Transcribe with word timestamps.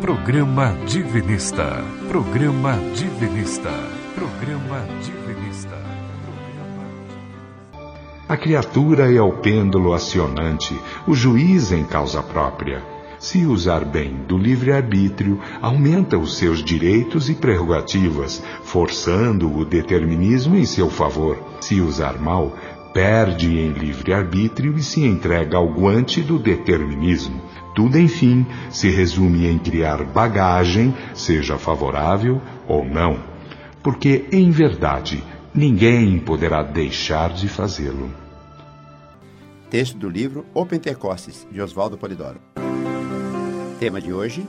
Programa 0.00 0.76
Divinista. 0.86 1.82
Programa 2.08 2.78
Divinista. 2.94 3.72
Programa 4.14 4.86
Divinista. 5.02 5.76
A 8.28 8.36
criatura 8.36 9.10
é 9.12 9.20
o 9.20 9.32
pêndulo 9.32 9.94
acionante, 9.94 10.78
o 11.06 11.14
juiz 11.14 11.72
em 11.72 11.82
causa 11.84 12.22
própria. 12.22 12.82
Se 13.18 13.46
usar 13.46 13.84
bem 13.84 14.14
do 14.28 14.36
livre-arbítrio, 14.36 15.40
aumenta 15.62 16.18
os 16.18 16.36
seus 16.36 16.62
direitos 16.62 17.30
e 17.30 17.34
prerrogativas, 17.34 18.42
forçando 18.62 19.50
o 19.50 19.64
determinismo 19.64 20.56
em 20.56 20.66
seu 20.66 20.90
favor. 20.90 21.38
Se 21.60 21.80
usar 21.80 22.20
mal, 22.20 22.54
perde 22.92 23.58
em 23.58 23.72
livre-arbítrio 23.72 24.76
e 24.76 24.82
se 24.82 25.04
entrega 25.04 25.56
ao 25.56 25.68
guante 25.68 26.20
do 26.20 26.38
determinismo. 26.38 27.40
Tudo, 27.76 27.98
enfim, 27.98 28.46
se 28.70 28.88
resume 28.88 29.46
em 29.46 29.58
criar 29.58 30.02
bagagem, 30.02 30.94
seja 31.14 31.58
favorável 31.58 32.40
ou 32.66 32.82
não. 32.82 33.22
Porque, 33.82 34.24
em 34.32 34.50
verdade, 34.50 35.22
ninguém 35.54 36.18
poderá 36.18 36.62
deixar 36.62 37.34
de 37.34 37.46
fazê-lo. 37.48 38.10
Texto 39.68 39.98
do 39.98 40.08
livro 40.08 40.46
O 40.54 40.64
Pentecostes, 40.64 41.46
de 41.52 41.60
Oswaldo 41.60 41.98
Polidoro. 41.98 42.40
Tema 43.78 44.00
de 44.00 44.10
hoje: 44.10 44.48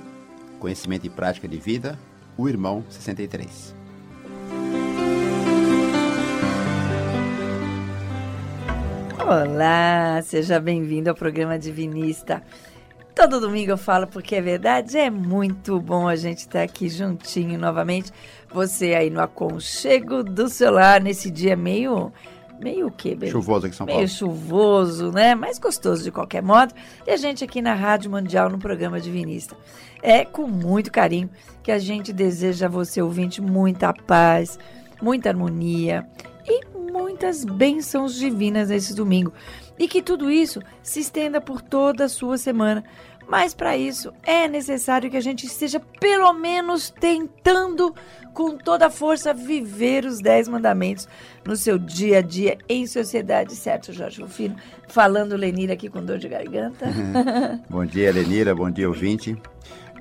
Conhecimento 0.58 1.06
e 1.06 1.09
Prática 1.09 1.50
de 1.50 1.58
Vida, 1.58 2.00
o 2.38 2.48
Irmão 2.48 2.86
63. 2.90 3.76
Olá, 9.20 10.22
seja 10.23 10.62
bem-vindo 10.62 11.09
ao 11.09 11.16
programa 11.16 11.59
Divinista. 11.59 12.42
Todo 13.18 13.40
domingo 13.40 13.72
eu 13.72 13.78
falo 13.80 14.06
porque 14.06 14.36
é 14.36 14.42
verdade, 14.42 14.96
é 14.96 15.10
muito 15.10 15.80
bom 15.80 16.08
a 16.08 16.16
gente 16.16 16.38
estar 16.38 16.62
aqui 16.62 16.88
juntinho 16.88 17.58
novamente. 17.58 18.12
Você 18.54 18.94
aí 18.94 19.09
no 19.09 19.20
aconchego 19.20 20.24
do 20.24 20.48
celular 20.48 21.02
nesse 21.02 21.32
dia 21.32 21.56
meio 21.56 22.14
meio 22.59 22.86
o 22.86 22.92
quê? 22.92 23.18
Chuvoso 23.28 23.66
aqui 23.66 23.74
em 23.74 23.78
São 23.78 23.88
Paulo. 23.88 23.98
Meio 23.98 24.08
chuvoso, 24.08 25.12
né? 25.12 25.34
Mais 25.34 25.58
gostoso 25.58 26.04
de 26.04 26.12
qualquer 26.12 26.44
modo. 26.44 26.76
E 27.08 27.12
a 27.12 27.18
gente 27.18 27.44
aqui 27.44 27.59
na 27.59 27.74
Rádio 27.74 28.12
Mundial, 28.12 28.52
no 28.52 28.59
programa 28.59 29.02
Divinista. 29.02 29.58
É 30.00 30.24
com 30.24 30.46
muito 30.46 30.92
carinho 30.92 31.28
que 31.64 31.72
a 31.72 31.80
gente 31.80 32.14
deseja 32.14 32.68
a 32.68 32.70
você, 32.70 33.02
ouvinte, 33.02 33.42
muita 33.42 33.92
paz, 33.94 34.59
muita 35.02 35.30
harmonia 35.30 36.06
e 36.46 36.64
muitas 36.78 37.44
bênçãos 37.44 38.14
divinas 38.14 38.70
nesse 38.70 38.94
domingo. 38.94 39.34
E 39.80 39.88
que 39.88 40.02
tudo 40.02 40.30
isso 40.30 40.61
se 40.81 41.00
estenda 41.00 41.39
por 41.39 41.61
toda 41.61 42.06
a 42.06 42.09
sua 42.09 42.38
semana. 42.38 42.83
Mas 43.28 43.53
para 43.53 43.75
isso 43.75 44.14
é 44.23 44.47
necessário 44.47 45.11
que 45.11 45.17
a 45.17 45.22
gente 45.22 45.45
esteja 45.45 45.81
pelo 46.00 46.31
menos 46.34 46.89
tentando 46.89 47.94
com 48.34 48.56
toda 48.56 48.86
a 48.86 48.89
força 48.89 49.34
viver 49.34 50.06
os 50.06 50.19
dez 50.19 50.47
mandamentos 50.47 51.08
no 51.44 51.56
seu 51.56 51.78
dia 51.78 52.19
a 52.19 52.22
dia 52.22 52.58
em 52.69 52.88
sociedade, 52.88 53.56
certo, 53.56 53.92
Jorge 53.92 54.22
Rufino? 54.22 54.56
Falando 54.88 55.36
Lenira 55.36 55.73
aqui 55.73 55.89
com 55.89 56.03
dor 56.03 56.19
de 56.19 56.30
garganta. 56.30 56.86
bom 57.69 57.86
dia, 57.86 58.12
Lenira, 58.14 58.56
bom 58.56 58.72
dia, 58.72 58.88
ouvinte. 58.88 59.36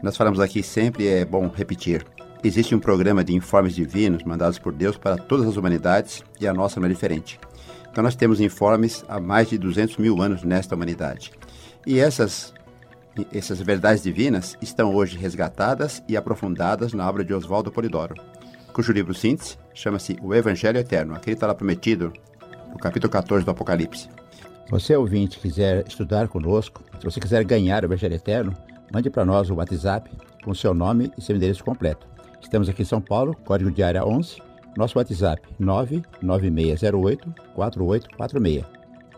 Nós 0.02 0.16
falamos 0.16 0.38
aqui 0.38 0.62
sempre, 0.62 1.08
é 1.08 1.24
bom 1.24 1.48
repetir. 1.48 2.06
Existe 2.44 2.74
um 2.74 2.78
programa 2.78 3.24
de 3.24 3.34
informes 3.34 3.74
divinos 3.74 4.22
mandados 4.22 4.58
por 4.58 4.72
Deus 4.72 4.96
para 4.96 5.16
todas 5.16 5.46
as 5.46 5.56
humanidades 5.56 6.22
e 6.40 6.46
a 6.46 6.54
nossa 6.54 6.78
não 6.78 6.86
é 6.86 6.90
diferente. 6.90 7.40
Então 7.96 8.04
nós 8.04 8.14
temos 8.14 8.42
informes 8.42 9.02
há 9.08 9.18
mais 9.18 9.48
de 9.48 9.56
200 9.56 9.96
mil 9.96 10.20
anos 10.20 10.42
nesta 10.42 10.74
humanidade. 10.74 11.32
E 11.86 11.98
essas 11.98 12.52
essas 13.32 13.58
verdades 13.58 14.02
divinas 14.02 14.54
estão 14.60 14.94
hoje 14.94 15.16
resgatadas 15.16 16.02
e 16.06 16.14
aprofundadas 16.14 16.92
na 16.92 17.08
obra 17.08 17.24
de 17.24 17.32
Oswaldo 17.32 17.72
Polidoro, 17.72 18.14
cujo 18.74 18.92
livro 18.92 19.14
síntese 19.14 19.56
chama-se 19.72 20.14
O 20.20 20.34
Evangelho 20.34 20.76
Eterno. 20.76 21.14
Aquele 21.14 21.36
está 21.36 21.46
lá 21.46 21.54
prometido 21.54 22.12
no 22.70 22.78
capítulo 22.78 23.10
14 23.10 23.46
do 23.46 23.50
Apocalipse. 23.50 24.10
Você, 24.68 24.94
ouvinte, 24.94 25.40
quiser 25.40 25.82
estudar 25.88 26.28
conosco, 26.28 26.84
se 26.98 27.04
você 27.06 27.18
quiser 27.18 27.44
ganhar 27.44 27.82
o 27.82 27.86
Evangelho 27.86 28.16
Eterno, 28.16 28.54
mande 28.92 29.08
para 29.08 29.24
nós 29.24 29.48
o 29.48 29.54
WhatsApp 29.54 30.10
com 30.44 30.52
seu 30.52 30.74
nome 30.74 31.10
e 31.16 31.22
seu 31.22 31.34
endereço 31.34 31.64
completo. 31.64 32.06
Estamos 32.42 32.68
aqui 32.68 32.82
em 32.82 32.84
São 32.84 33.00
Paulo, 33.00 33.34
código 33.42 33.70
de 33.70 33.82
área 33.82 34.04
11, 34.04 34.36
nosso 34.76 34.98
WhatsApp 34.98 35.42
99608 35.58 37.34
4846. 37.54 38.64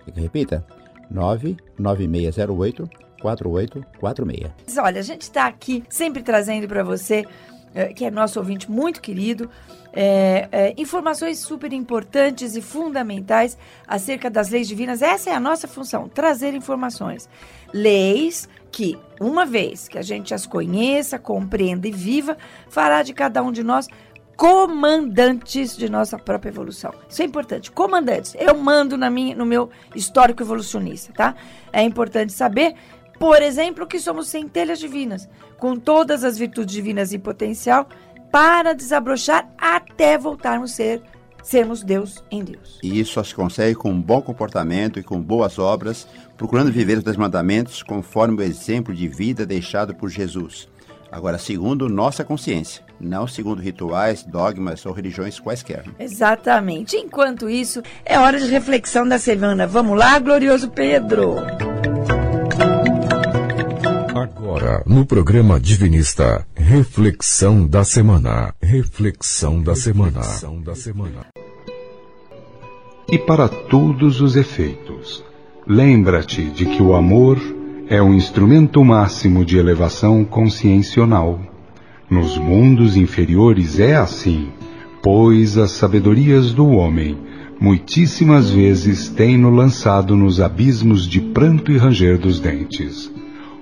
Quer 0.04 0.12
que 0.12 0.20
repita? 0.20 0.64
99608 1.10 2.88
4846. 3.20 4.78
Olha, 4.78 5.00
a 5.00 5.02
gente 5.02 5.22
está 5.22 5.46
aqui 5.46 5.82
sempre 5.88 6.22
trazendo 6.22 6.68
para 6.68 6.84
você, 6.84 7.26
eh, 7.74 7.92
que 7.92 8.04
é 8.04 8.10
nosso 8.10 8.38
ouvinte 8.38 8.70
muito 8.70 9.00
querido, 9.00 9.50
é, 9.92 10.48
é, 10.52 10.74
informações 10.76 11.38
super 11.38 11.72
importantes 11.72 12.54
e 12.54 12.62
fundamentais 12.62 13.56
acerca 13.86 14.30
das 14.30 14.50
leis 14.50 14.68
divinas. 14.68 15.02
Essa 15.02 15.30
é 15.30 15.34
a 15.34 15.40
nossa 15.40 15.66
função, 15.66 16.08
trazer 16.08 16.54
informações. 16.54 17.28
Leis 17.72 18.48
que, 18.70 18.98
uma 19.20 19.44
vez 19.44 19.88
que 19.88 19.98
a 19.98 20.02
gente 20.02 20.34
as 20.34 20.46
conheça, 20.46 21.18
compreenda 21.18 21.88
e 21.88 21.90
viva, 21.90 22.36
fará 22.68 23.02
de 23.02 23.12
cada 23.12 23.42
um 23.42 23.50
de 23.50 23.64
nós 23.64 23.88
comandantes 24.38 25.76
de 25.76 25.90
nossa 25.90 26.16
própria 26.16 26.48
evolução. 26.48 26.94
Isso 27.08 27.20
é 27.20 27.24
importante. 27.24 27.72
Comandantes. 27.72 28.36
Eu 28.38 28.56
mando 28.56 28.96
na 28.96 29.10
minha, 29.10 29.34
no 29.34 29.44
meu 29.44 29.68
histórico 29.94 30.42
evolucionista, 30.42 31.12
tá? 31.12 31.34
É 31.72 31.82
importante 31.82 32.32
saber 32.32 32.74
por 33.18 33.42
exemplo, 33.42 33.86
que 33.86 33.98
somos 33.98 34.28
centelhas 34.28 34.78
divinas, 34.78 35.28
com 35.58 35.76
todas 35.76 36.22
as 36.22 36.38
virtudes 36.38 36.72
divinas 36.72 37.12
e 37.12 37.18
potencial 37.18 37.88
para 38.30 38.74
desabrochar 38.74 39.48
até 39.58 40.16
voltarmos 40.16 40.72
a 40.72 40.74
ser 40.74 41.02
sermos 41.42 41.82
Deus 41.82 42.22
em 42.30 42.44
Deus. 42.44 42.78
E 42.82 43.00
isso 43.00 43.14
só 43.14 43.24
se 43.24 43.34
consegue 43.34 43.74
com 43.74 43.90
um 43.90 44.00
bom 44.00 44.20
comportamento 44.20 45.00
e 45.00 45.02
com 45.02 45.20
boas 45.20 45.58
obras, 45.58 46.06
procurando 46.36 46.70
viver 46.70 46.98
os 46.98 47.04
dez 47.04 47.16
mandamentos 47.16 47.82
conforme 47.82 48.36
o 48.36 48.42
exemplo 48.42 48.94
de 48.94 49.08
vida 49.08 49.44
deixado 49.44 49.94
por 49.94 50.10
Jesus. 50.10 50.68
Agora, 51.10 51.38
segundo 51.38 51.88
nossa 51.88 52.22
consciência, 52.22 52.82
não 53.00 53.26
segundo 53.26 53.62
rituais, 53.62 54.22
dogmas 54.22 54.84
ou 54.84 54.92
religiões 54.92 55.40
quaisquer. 55.40 55.84
Exatamente. 55.98 56.96
Enquanto 56.96 57.48
isso, 57.48 57.82
é 58.04 58.18
hora 58.18 58.38
de 58.38 58.46
reflexão 58.46 59.08
da 59.08 59.18
semana. 59.18 59.66
Vamos 59.66 59.98
lá, 59.98 60.18
glorioso 60.18 60.70
Pedro. 60.70 61.36
Agora, 64.14 64.82
no 64.86 65.06
programa 65.06 65.58
Divinista, 65.58 66.46
reflexão 66.54 67.66
da 67.66 67.84
semana. 67.84 68.54
Reflexão 68.60 69.62
da 69.62 69.74
semana. 69.74 70.20
da 70.64 70.74
semana. 70.74 71.26
E 73.10 73.18
para 73.18 73.48
todos 73.48 74.20
os 74.20 74.36
efeitos, 74.36 75.24
lembra-te 75.66 76.44
de 76.50 76.66
que 76.66 76.82
o 76.82 76.94
amor 76.94 77.38
é 77.90 78.02
o 78.02 78.12
instrumento 78.12 78.84
máximo 78.84 79.44
de 79.44 79.56
elevação 79.56 80.22
consciencional. 80.22 81.40
Nos 82.10 82.36
mundos 82.36 82.96
inferiores 82.96 83.80
é 83.80 83.96
assim, 83.96 84.48
pois 85.02 85.56
as 85.56 85.72
sabedorias 85.72 86.52
do 86.52 86.68
homem 86.68 87.16
muitíssimas 87.58 88.50
vezes 88.50 89.08
têm-no 89.08 89.50
lançado 89.50 90.14
nos 90.14 90.40
abismos 90.40 91.08
de 91.08 91.20
pranto 91.20 91.72
e 91.72 91.78
ranger 91.78 92.18
dos 92.18 92.38
dentes. 92.38 93.10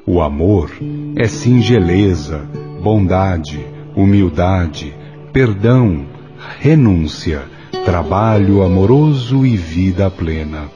O 0.04 0.20
amor 0.20 0.72
é 1.14 1.26
singeleza, 1.28 2.48
bondade, 2.82 3.64
humildade, 3.94 4.92
perdão, 5.32 6.04
renúncia, 6.58 7.42
trabalho 7.84 8.62
amoroso 8.62 9.46
e 9.46 9.56
vida 9.56 10.10
plena. 10.10 10.75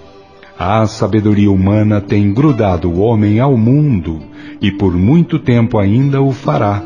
A 0.63 0.87
sabedoria 0.87 1.51
humana 1.51 2.03
tem 2.03 2.35
grudado 2.35 2.91
o 2.91 3.01
homem 3.01 3.41
ao 3.41 3.57
mundo 3.57 4.21
e 4.61 4.71
por 4.71 4.93
muito 4.93 5.39
tempo 5.39 5.79
ainda 5.79 6.21
o 6.21 6.33
fará. 6.33 6.85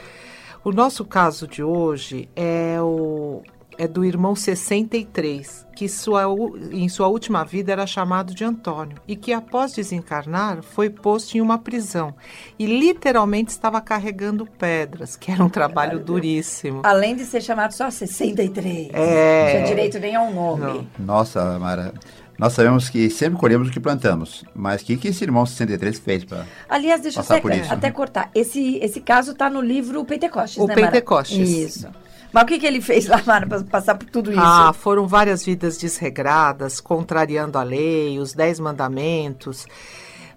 O 0.65 0.73
nosso 0.73 1.05
caso 1.05 1.47
de 1.47 1.62
hoje 1.62 2.29
é, 2.35 2.81
o, 2.81 3.43
é 3.79 3.87
do 3.87 4.05
irmão 4.05 4.35
63, 4.35 5.67
que 5.76 5.88
sua, 5.88 6.25
em 6.73 6.88
sua 6.88 7.06
última 7.06 7.44
vida 7.44 7.70
era 7.70 7.87
chamado 7.87 8.35
de 8.35 8.44
Antônio 8.44 8.97
e 9.06 9.15
que 9.15 9.32
após 9.32 9.73
desencarnar 9.73 10.62
foi 10.62 10.91
posto 10.91 11.37
em 11.37 11.41
uma 11.41 11.59
prisão 11.59 12.14
e 12.59 12.67
literalmente 12.67 13.50
estava 13.50 13.81
carregando 13.81 14.44
pedras, 14.44 15.17
que 15.17 15.31
era 15.31 15.44
um 15.44 15.49
trabalho 15.49 16.00
duríssimo. 16.00 16.81
Além 16.82 17.14
de 17.14 17.25
ser 17.25 17.41
chamado 17.41 17.73
só 17.73 17.88
63. 17.88 18.88
É. 18.93 19.44
Não 19.44 19.50
tinha 19.53 19.67
direito 19.67 19.99
nem 20.00 20.17
ao 20.17 20.32
nome. 20.32 20.88
Não. 20.99 21.06
Nossa, 21.06 21.59
Mara, 21.59 21.94
nós 22.38 22.52
sabemos 22.52 22.88
que 22.88 23.11
sempre 23.11 23.37
colhemos 23.37 23.69
o 23.69 23.70
que 23.73 23.81
plantamos. 23.81 24.44
Mas 24.55 24.81
o 24.81 24.85
que, 24.85 24.96
que 24.96 25.08
esse 25.08 25.25
irmão 25.25 25.44
63 25.44 25.99
fez 25.99 26.25
para. 26.25 26.46
Aliás, 26.69 27.00
deixa 27.00 27.19
eu 27.19 27.23
Passar 27.25 27.35
até, 27.35 27.43
por 27.43 27.52
isso. 27.52 27.75
até 27.75 27.90
cortar. 27.90 28.31
Esse, 28.32 28.76
esse 28.76 29.00
caso 29.00 29.32
está 29.32 29.50
no 29.50 29.61
livro 29.61 30.05
Pentecostes, 30.05 30.62
O 30.62 30.67
né, 30.69 30.76
Mara? 30.76 30.87
Pentecostes. 30.87 31.49
Isso. 31.49 31.88
Mas 32.32 32.44
o 32.44 32.46
que, 32.46 32.58
que 32.61 32.67
ele 32.67 32.81
fez 32.81 33.06
lá, 33.08 33.20
Mara, 33.26 33.44
para 33.46 33.64
passar 33.64 33.96
por 33.96 34.08
tudo 34.08 34.31
isso? 34.31 34.40
Ah, 34.40 34.73
foram 34.73 35.08
várias 35.08 35.44
vidas 35.44 35.76
desregradas, 35.79 36.81
contrariando 36.81 37.58
a 37.58 37.62
lei, 37.64 38.20
os 38.20 38.32
dez 38.35 38.61
mandamentos. 38.61 39.67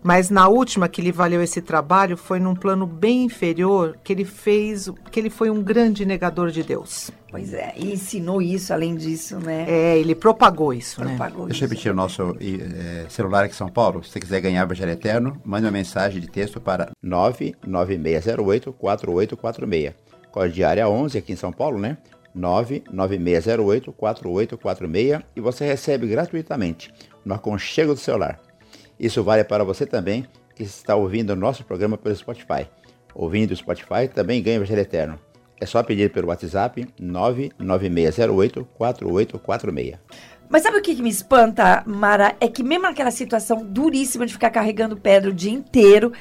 Mas 0.02 0.32
na 0.32 0.48
última 0.48 0.90
que 0.90 1.02
lhe 1.02 1.12
valeu 1.12 1.44
esse 1.44 1.62
trabalho 1.62 2.18
foi 2.18 2.40
num 2.40 2.56
plano 2.56 2.88
bem 2.88 3.26
inferior 3.26 3.96
que 4.04 4.12
ele 4.12 4.26
fez, 4.26 4.90
que 5.12 5.20
ele 5.20 5.30
foi 5.30 5.52
um 5.52 5.62
grande 5.62 6.04
negador 6.06 6.50
de 6.50 6.64
Deus. 6.64 7.12
Pois 7.32 7.52
é, 7.54 7.74
e 7.78 7.94
ensinou 7.94 8.42
isso, 8.42 8.74
além 8.74 8.94
disso, 8.94 9.40
né? 9.40 9.64
É, 9.66 9.98
ele 9.98 10.14
propagou 10.14 10.74
isso, 10.74 11.02
né? 11.02 11.16
Propagou 11.16 11.46
Deixa 11.46 11.64
eu 11.64 11.70
repetir 11.70 11.90
o 11.90 11.96
nosso 11.96 12.36
eh, 12.42 13.06
celular 13.08 13.46
aqui 13.46 13.54
em 13.54 13.58
São 13.58 13.70
Paulo. 13.70 14.04
Se 14.04 14.12
você 14.12 14.20
quiser 14.20 14.42
ganhar 14.42 14.64
o 14.64 14.66
Evangelho 14.66 14.92
Eterno, 14.92 15.42
mande 15.46 15.66
uma 15.66 15.72
mensagem 15.72 16.20
de 16.20 16.28
texto 16.28 16.60
para 16.60 16.92
99608-4846. 17.04 19.94
Código 20.30 20.66
área 20.66 20.90
11 20.90 21.18
aqui 21.18 21.32
em 21.32 21.38
São 21.38 21.54
Paulo, 21.54 21.80
né? 21.80 21.98
99608-4846 22.38 25.24
e 25.34 25.42
você 25.42 25.66
recebe 25.66 26.08
gratuitamente 26.08 26.94
no 27.24 27.34
aconchego 27.34 27.94
do 27.94 28.00
celular. 28.00 28.42
Isso 29.00 29.24
vale 29.24 29.46
para 29.46 29.64
você 29.64 29.86
também 29.86 30.28
que 30.54 30.64
está 30.64 30.96
ouvindo 30.96 31.30
o 31.32 31.36
nosso 31.36 31.64
programa 31.64 31.98
pelo 31.98 32.14
Spotify. 32.14 32.68
Ouvindo 33.16 33.52
o 33.52 33.56
Spotify 33.56 34.10
também 34.14 34.44
ganha 34.44 34.60
o 34.60 34.64
Evangelho 34.64 34.82
Eterno. 34.82 35.31
É 35.62 35.66
só 35.68 35.84
pedir 35.84 36.12
pelo 36.12 36.30
WhatsApp 36.30 36.88
99608-4846. 37.00 40.00
Mas 40.50 40.64
sabe 40.64 40.78
o 40.78 40.82
que, 40.82 41.00
me 41.02 41.10
espanta, 41.10 41.84
Mara? 41.86 42.36
É 42.42 42.48
que 42.48 42.64
mesmo 42.64 42.84
naquela 42.84 43.12
situação 43.12 43.64
duríssima 43.64 44.26
de 44.26 44.34
ficar 44.34 44.50
carregando 44.50 44.98
pedra 44.98 45.30
o 45.30 45.34
dia 45.34 45.52
inteiro, 45.52 46.12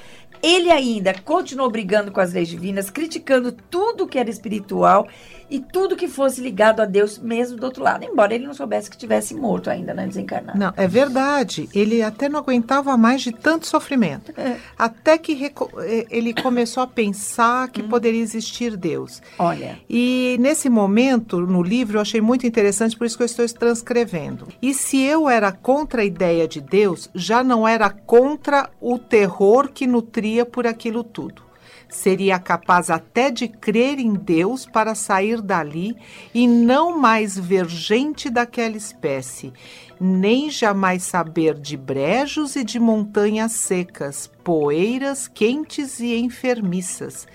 ele 0.42 0.70
ainda 0.70 1.14
continuou 1.24 1.70
brigando 1.70 2.12
com 2.12 2.20
as 2.20 2.34
leis 2.34 2.48
divinas, 2.48 2.90
criticando 2.90 3.50
tudo 3.50 4.06
que 4.06 4.18
era 4.18 4.28
espiritual 4.30 5.08
e 5.50 5.58
tudo 5.58 5.96
que 5.96 6.08
fosse 6.08 6.40
ligado 6.40 6.80
a 6.80 6.84
Deus 6.84 7.18
mesmo 7.18 7.56
do 7.56 7.64
outro 7.64 7.82
lado. 7.82 8.04
Embora 8.04 8.34
ele 8.34 8.46
não 8.46 8.54
soubesse 8.54 8.90
que 8.90 8.96
tivesse 8.96 9.34
morto 9.34 9.68
ainda, 9.68 9.92
né? 9.92 10.06
Desencarnado. 10.06 10.58
Não, 10.58 10.72
é 10.76 10.86
verdade. 10.86 11.68
Ele 11.74 12.02
até 12.02 12.28
não 12.28 12.38
aguentava 12.38 12.96
mais 12.96 13.22
de 13.22 13.32
tanto 13.32 13.66
sofrimento. 13.66 14.32
Até 14.78 15.18
que 15.18 15.52
eh, 15.78 16.06
ele 16.10 16.32
começou 16.32 16.82
a 16.82 16.86
pensar 16.86 17.68
que 17.68 17.82
poderia 17.82 18.20
existir 18.20 18.76
Deus. 18.76 19.20
Olha. 19.38 19.78
E 19.88 20.36
nesse 20.40 20.68
momento, 20.68 21.40
no 21.40 21.62
livro, 21.62 21.98
eu 21.98 22.02
achei 22.02 22.20
muito 22.20 22.46
interessante, 22.46 22.96
por 22.96 23.06
isso 23.06 23.16
que 23.16 23.22
eu 23.22 23.26
estou 23.26 23.46
transcrevendo. 23.48 24.48
E 24.62 24.72
se 24.72 25.02
eu 25.02 25.28
era 25.28 25.50
contra 25.50 26.02
a 26.02 26.04
ideia 26.04 26.46
de 26.46 26.60
Deus, 26.60 27.10
já 27.14 27.42
não 27.42 27.66
era 27.66 27.90
contra 27.90 28.70
o 28.80 28.98
terror 28.98 29.70
que 29.72 29.86
nutria 29.86 30.44
por 30.46 30.66
aquilo 30.66 31.02
tudo. 31.02 31.49
Seria 31.90 32.38
capaz 32.38 32.88
até 32.88 33.30
de 33.30 33.48
crer 33.48 33.98
em 33.98 34.14
Deus 34.14 34.64
para 34.64 34.94
sair 34.94 35.42
dali 35.42 35.96
e 36.32 36.46
não 36.46 36.98
mais 36.98 37.36
ver 37.36 37.68
gente 37.68 38.30
daquela 38.30 38.76
espécie, 38.76 39.52
nem 40.00 40.48
jamais 40.48 41.02
saber 41.02 41.58
de 41.58 41.76
brejos 41.76 42.54
e 42.54 42.62
de 42.62 42.78
montanhas 42.78 43.52
secas, 43.52 44.30
poeiras 44.44 45.26
quentes 45.26 45.98
e 45.98 46.16
enfermiças 46.16 47.26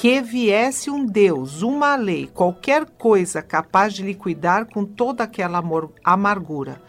que 0.00 0.22
viesse 0.22 0.88
um 0.88 1.04
Deus, 1.04 1.60
uma 1.60 1.94
lei, 1.94 2.26
qualquer 2.26 2.86
coisa 2.86 3.42
capaz 3.42 3.92
de 3.92 4.02
liquidar 4.02 4.64
com 4.64 4.82
toda 4.82 5.24
aquela 5.24 5.62
amargura. 6.02 6.80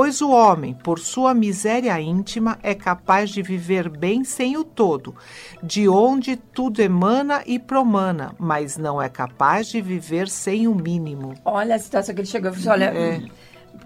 Pois 0.00 0.20
o 0.22 0.30
homem, 0.30 0.74
por 0.74 1.00
sua 1.00 1.34
miséria 1.34 2.00
íntima, 2.00 2.56
é 2.62 2.72
capaz 2.72 3.30
de 3.30 3.42
viver 3.42 3.88
bem 3.88 4.22
sem 4.22 4.56
o 4.56 4.62
todo, 4.62 5.12
de 5.60 5.88
onde 5.88 6.36
tudo 6.36 6.80
emana 6.80 7.42
e 7.44 7.58
promana, 7.58 8.32
mas 8.38 8.76
não 8.76 9.02
é 9.02 9.08
capaz 9.08 9.66
de 9.66 9.80
viver 9.80 10.28
sem 10.28 10.68
o 10.68 10.74
mínimo. 10.76 11.34
Olha 11.44 11.74
a 11.74 11.78
situação 11.80 12.14
que 12.14 12.20
ele 12.20 12.28
chegou. 12.28 12.50
Eu 12.52 12.54
falei, 12.54 12.86
olha, 12.86 12.96
É. 12.96 13.22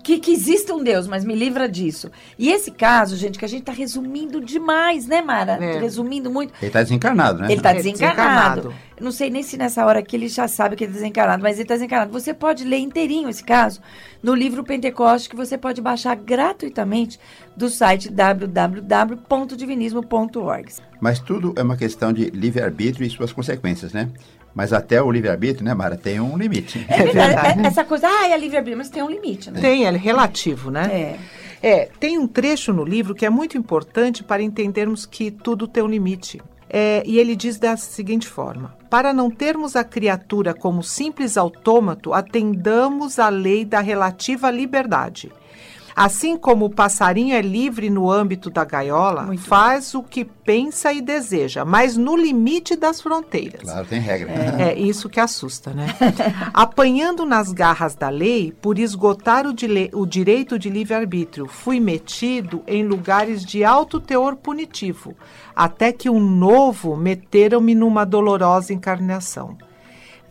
que, 0.03 0.19
que 0.19 0.33
exista 0.33 0.75
um 0.75 0.83
Deus, 0.83 1.07
mas 1.07 1.25
me 1.25 1.33
livra 1.35 1.69
disso. 1.69 2.11
E 2.37 2.51
esse 2.51 2.71
caso, 2.73 3.17
gente, 3.17 3.39
que 3.39 3.45
a 3.45 3.49
gente 3.49 3.63
tá 3.63 3.71
resumindo 3.73 4.41
demais, 4.41 5.07
né, 5.07 5.23
Mara? 5.23 5.53
É. 5.63 5.79
Resumindo 5.79 6.29
muito. 6.31 6.53
Ele 6.61 6.67
está 6.67 6.83
desencarnado, 6.83 7.39
né? 7.41 7.47
Ele 7.47 7.55
está 7.55 7.71
É, 7.71 7.75
desencarnado. 7.75 8.63
desencarnado. 8.63 8.93
Não 9.01 9.13
sei 9.13 9.31
nem 9.31 9.43
se 9.43 9.57
nessa 9.57 9.85
hora 9.87 10.01
aqui 10.01 10.17
ele 10.17 10.29
já 10.29 10.47
sabe 10.49 10.75
que 10.77 10.85
ele 10.85 10.91
está 10.91 11.01
desencarnado, 11.01 11.43
mas 11.43 11.55
ele 11.57 11.63
está 11.63 11.75
desencarnado. 11.75 12.13
Você 12.13 12.35
pode 12.35 12.65
ler 12.65 12.79
inteirinho 12.79 13.29
esse 13.29 13.43
caso 13.45 13.81
no 14.23 14.35
livro 14.35 14.65
Pentecoste, 14.65 15.29
que 15.29 15.37
você 15.37 15.57
pode 15.59 15.81
baixar 15.81 16.15
gratuitamente 16.17 17.19
do 17.57 17.69
site 17.69 18.11
www.divinismo.org. 18.11 20.73
Mas 21.01 21.19
tudo 21.19 21.53
é 21.57 21.63
uma 21.63 21.77
questão 21.77 22.13
de 22.13 22.31
livre-arbítrio 22.31 23.05
e 23.07 23.11
suas 23.11 23.33
consequências, 23.33 23.93
né? 23.93 24.09
Mas 24.55 24.73
até 24.73 25.03
o 25.03 25.11
livre-arbítrio, 25.11 25.65
né, 25.65 25.73
Mara, 25.75 25.97
tem 25.97 26.21
um 26.21 26.37
limite. 26.37 26.85
É 26.89 27.05
verdade. 27.05 27.61
é- 27.63 27.67
Essa 27.67 27.85
coisa, 27.85 28.07
ah, 28.07 28.29
é 28.29 28.37
livre-arbítrio, 28.37 28.79
mas 28.79 28.91
tem 28.91 29.03
um 29.03 29.09
limite, 29.11 29.51
né? 29.51 29.61
Tem, 29.61 29.87
é 29.87 29.91
relativo, 29.91 30.71
né? 30.71 30.85
É. 30.93 31.19
É, 31.65 31.89
tem 32.01 32.19
um 32.19 32.27
trecho 32.27 32.73
no 32.73 32.85
livro 32.85 33.15
que 33.15 33.25
é 33.25 33.31
muito 33.31 33.57
importante 33.57 34.23
para 34.25 34.43
entendermos 34.43 35.07
que 35.07 35.31
tudo 35.31 35.69
tem 35.69 35.83
um 35.83 35.87
limite. 35.89 36.43
É, 36.69 37.03
e 37.07 37.19
ele 37.19 37.37
diz 37.37 37.59
da 37.59 37.77
seguinte 37.77 38.27
forma: 38.27 38.75
Para 38.91 39.13
não 39.13 39.31
termos 39.31 39.77
a 39.77 39.85
criatura 39.85 40.55
como 40.55 40.83
simples 40.83 41.37
autômato, 41.37 42.13
atendamos 42.13 43.19
à 43.19 43.29
lei 43.29 43.65
da 43.65 43.81
relativa 43.81 44.51
liberdade. 44.51 45.31
Assim 45.95 46.37
como 46.37 46.65
o 46.67 46.71
passarinho 46.71 47.35
é 47.35 47.43
livre 47.43 47.91
no 47.91 48.11
âmbito 48.11 48.49
da 48.51 48.65
gaiola, 48.65 49.23
Muito 49.25 49.43
faz 49.43 49.95
o 49.95 50.03
que 50.03 50.25
pensa 50.25 50.93
e 50.93 51.01
deseja, 51.01 51.65
mas 51.65 51.97
no 51.97 52.17
limite 52.17 52.75
das 52.77 53.01
fronteiras. 53.01 53.63
Claro, 53.63 53.87
tem 53.87 54.01
regra. 54.01 54.31
É 54.63 54.75
isso 54.79 55.09
que 55.09 55.21
assusta, 55.21 55.71
né? 55.73 55.87
Apanhando 56.53 57.25
nas 57.25 57.53
garras 57.53 57.95
da 57.95 58.09
lei, 58.09 58.53
por 58.61 58.79
esgotar 58.79 59.47
o, 59.47 59.53
dile- 59.53 59.91
o 59.93 60.07
direito 60.07 60.59
de 60.59 60.69
livre-arbítrio, 60.71 61.47
fui 61.47 61.79
metido 61.81 62.63
em 62.67 62.85
lugares 62.87 63.45
de 63.45 63.65
alto 63.65 64.01
teor 64.01 64.37
punitivo, 64.37 65.15
até 65.55 65.93
que 65.93 66.09
um 66.11 66.21
novo 66.21 66.97
meteram-me 66.97 67.75
numa 67.75 68.05
dolorosa 68.05 68.73
encarnação. 68.73 69.57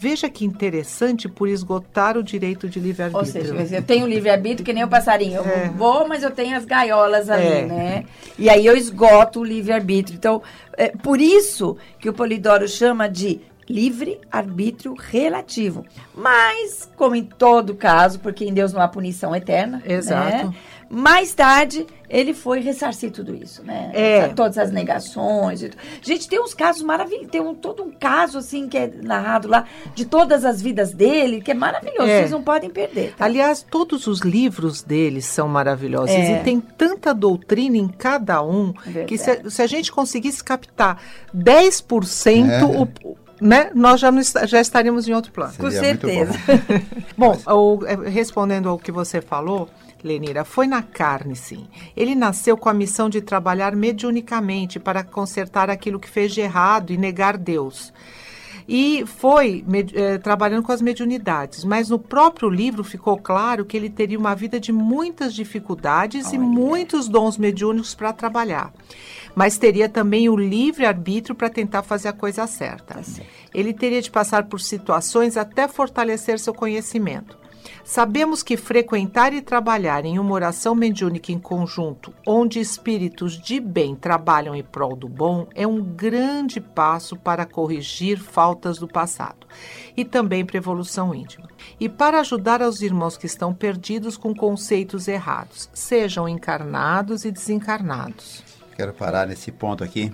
Veja 0.01 0.27
que 0.27 0.43
interessante 0.43 1.29
por 1.29 1.47
esgotar 1.47 2.17
o 2.17 2.23
direito 2.23 2.67
de 2.67 2.79
Ou 2.79 2.85
livre-arbítrio. 2.85 3.31
seja, 3.31 3.53
quer 3.53 3.61
dizer, 3.61 3.77
eu 3.77 3.83
tenho 3.83 4.07
livre-arbítrio 4.07 4.65
que 4.65 4.73
nem 4.73 4.83
o 4.83 4.87
passarinho. 4.87 5.35
Eu 5.35 5.45
É. 5.45 5.69
vou, 5.69 6.07
mas 6.07 6.23
eu 6.23 6.31
tenho 6.31 6.57
as 6.57 6.65
gaiolas 6.65 7.29
ali, 7.29 7.45
É. 7.45 7.65
né? 7.67 8.05
E 8.35 8.49
aí 8.49 8.65
eu 8.65 8.75
esgoto 8.75 9.41
o 9.41 9.43
livre-arbítrio. 9.43 10.15
Então, 10.17 10.41
é 10.75 10.87
por 10.87 11.21
isso 11.21 11.77
que 11.99 12.09
o 12.09 12.13
Polidoro 12.13 12.67
chama 12.67 13.07
de 13.07 13.41
livre-arbítrio 13.71 14.93
relativo. 14.97 15.85
Mas, 16.13 16.89
como 16.95 17.15
em 17.15 17.23
todo 17.23 17.75
caso, 17.75 18.19
porque 18.19 18.45
em 18.45 18.53
Deus 18.53 18.73
não 18.73 18.81
há 18.81 18.87
punição 18.87 19.35
eterna. 19.35 19.81
Exato. 19.85 20.47
né? 20.47 20.53
Mais 20.93 21.33
tarde, 21.33 21.87
ele 22.09 22.33
foi 22.33 22.59
ressarcir 22.59 23.11
tudo 23.11 23.33
isso, 23.33 23.63
né? 23.63 23.91
É. 23.93 24.27
Todas 24.27 24.57
as 24.57 24.73
negações. 24.73 25.61
Gente, 26.01 26.27
tem 26.27 26.37
uns 26.41 26.53
casos 26.53 26.83
maravilhosos. 26.83 27.29
Tem 27.31 27.39
um, 27.39 27.55
todo 27.55 27.81
um 27.81 27.91
caso, 27.91 28.37
assim, 28.39 28.67
que 28.67 28.77
é 28.77 28.91
narrado 29.01 29.47
lá, 29.47 29.65
de 29.95 30.03
todas 30.03 30.43
as 30.43 30.61
vidas 30.61 30.93
dele, 30.93 31.39
que 31.39 31.49
é 31.51 31.53
maravilhoso. 31.53 32.09
É. 32.09 32.19
Vocês 32.19 32.31
não 32.31 32.43
podem 32.43 32.69
perder. 32.69 33.13
tá? 33.15 33.23
Aliás, 33.23 33.63
todos 33.71 34.05
os 34.05 34.19
livros 34.19 34.81
deles 34.83 35.23
são 35.23 35.47
maravilhosos 35.47 36.13
É. 36.13 36.41
e 36.41 36.43
tem 36.43 36.59
tanta 36.59 37.13
doutrina 37.13 37.77
em 37.77 37.87
cada 37.87 38.43
um 38.43 38.73
Verdade. 38.83 39.05
que 39.05 39.17
se, 39.17 39.49
se 39.49 39.61
a 39.61 39.67
gente 39.67 39.93
conseguisse 39.93 40.43
captar 40.43 41.01
10%, 41.33 42.65
o- 42.65 42.83
o- 43.11 43.17
né, 43.41 43.71
nós 43.73 43.99
já, 43.99 44.11
não 44.11 44.21
já 44.45 44.61
estaríamos 44.61 45.07
em 45.07 45.13
outro 45.13 45.31
plano. 45.31 45.53
Com 45.57 45.69
Seria 45.71 45.89
muito 45.89 46.07
certeza. 46.07 46.39
bom. 47.17 47.35
Bom, 47.45 47.51
o- 47.79 47.85
é, 47.85 48.09
respondendo 48.09 48.69
ao 48.69 48.77
que 48.77 48.91
você 48.91 49.19
falou, 49.21 49.67
Lenira, 50.03 50.45
foi 50.45 50.65
na 50.67 50.81
carne, 50.81 51.35
sim. 51.35 51.67
Ele 51.97 52.15
nasceu 52.15 52.55
com 52.55 52.69
a 52.69 52.73
missão 52.73 53.09
de 53.09 53.21
trabalhar 53.21 53.75
mediunicamente 53.75 54.79
para 54.79 55.03
consertar 55.03 55.69
aquilo 55.69 55.99
que 55.99 56.09
fez 56.09 56.31
de 56.33 56.41
errado 56.41 56.91
e 56.91 56.97
negar 56.97 57.37
Deus. 57.37 57.91
E 58.67 59.03
foi 59.05 59.65
eh, 59.93 60.17
trabalhando 60.17 60.63
com 60.63 60.71
as 60.71 60.81
mediunidades, 60.81 61.63
mas 61.63 61.89
no 61.89 61.99
próprio 61.99 62.49
livro 62.49 62.83
ficou 62.83 63.17
claro 63.17 63.65
que 63.65 63.75
ele 63.75 63.89
teria 63.89 64.17
uma 64.17 64.35
vida 64.35 64.59
de 64.59 64.71
muitas 64.71 65.33
dificuldades 65.33 66.31
e 66.31 66.37
Olha. 66.37 66.45
muitos 66.45 67.07
dons 67.07 67.37
mediúnicos 67.37 67.95
para 67.95 68.13
trabalhar. 68.13 68.73
Mas 69.35 69.57
teria 69.57 69.87
também 69.87 70.29
o 70.29 70.35
livre 70.35 70.85
arbítrio 70.85 71.35
para 71.35 71.49
tentar 71.49 71.83
fazer 71.83 72.09
a 72.09 72.13
coisa 72.13 72.45
certa. 72.47 72.95
Tá. 72.95 73.01
Ele 73.53 73.73
teria 73.73 74.01
de 74.01 74.11
passar 74.11 74.45
por 74.45 74.59
situações 74.59 75.37
até 75.37 75.67
fortalecer 75.67 76.39
seu 76.39 76.53
conhecimento. 76.53 77.40
Sabemos 77.83 78.43
que 78.43 78.55
frequentar 78.55 79.33
e 79.33 79.41
trabalhar 79.41 80.05
em 80.05 80.19
uma 80.19 80.33
oração 80.33 80.75
mediúnica 80.75 81.31
em 81.31 81.39
conjunto, 81.39 82.13
onde 82.25 82.59
espíritos 82.59 83.39
de 83.39 83.59
bem 83.59 83.95
trabalham 83.95 84.55
em 84.55 84.63
prol 84.63 84.95
do 84.95 85.07
bom, 85.07 85.47
é 85.55 85.65
um 85.65 85.81
grande 85.81 86.61
passo 86.61 87.15
para 87.15 87.45
corrigir 87.45 88.19
faltas 88.19 88.77
do 88.77 88.87
passado 88.87 89.47
e 89.95 90.05
também 90.05 90.45
para 90.45 90.57
a 90.57 90.59
evolução 90.59 91.13
íntima. 91.13 91.47
E 91.79 91.89
para 91.89 92.19
ajudar 92.19 92.61
aos 92.61 92.81
irmãos 92.81 93.17
que 93.17 93.25
estão 93.25 93.53
perdidos 93.53 94.17
com 94.17 94.33
conceitos 94.33 95.07
errados, 95.07 95.69
sejam 95.73 96.27
encarnados 96.27 97.25
e 97.25 97.31
desencarnados. 97.31 98.43
Quero 98.75 98.93
parar 98.93 99.27
nesse 99.27 99.51
ponto 99.51 99.83
aqui. 99.83 100.11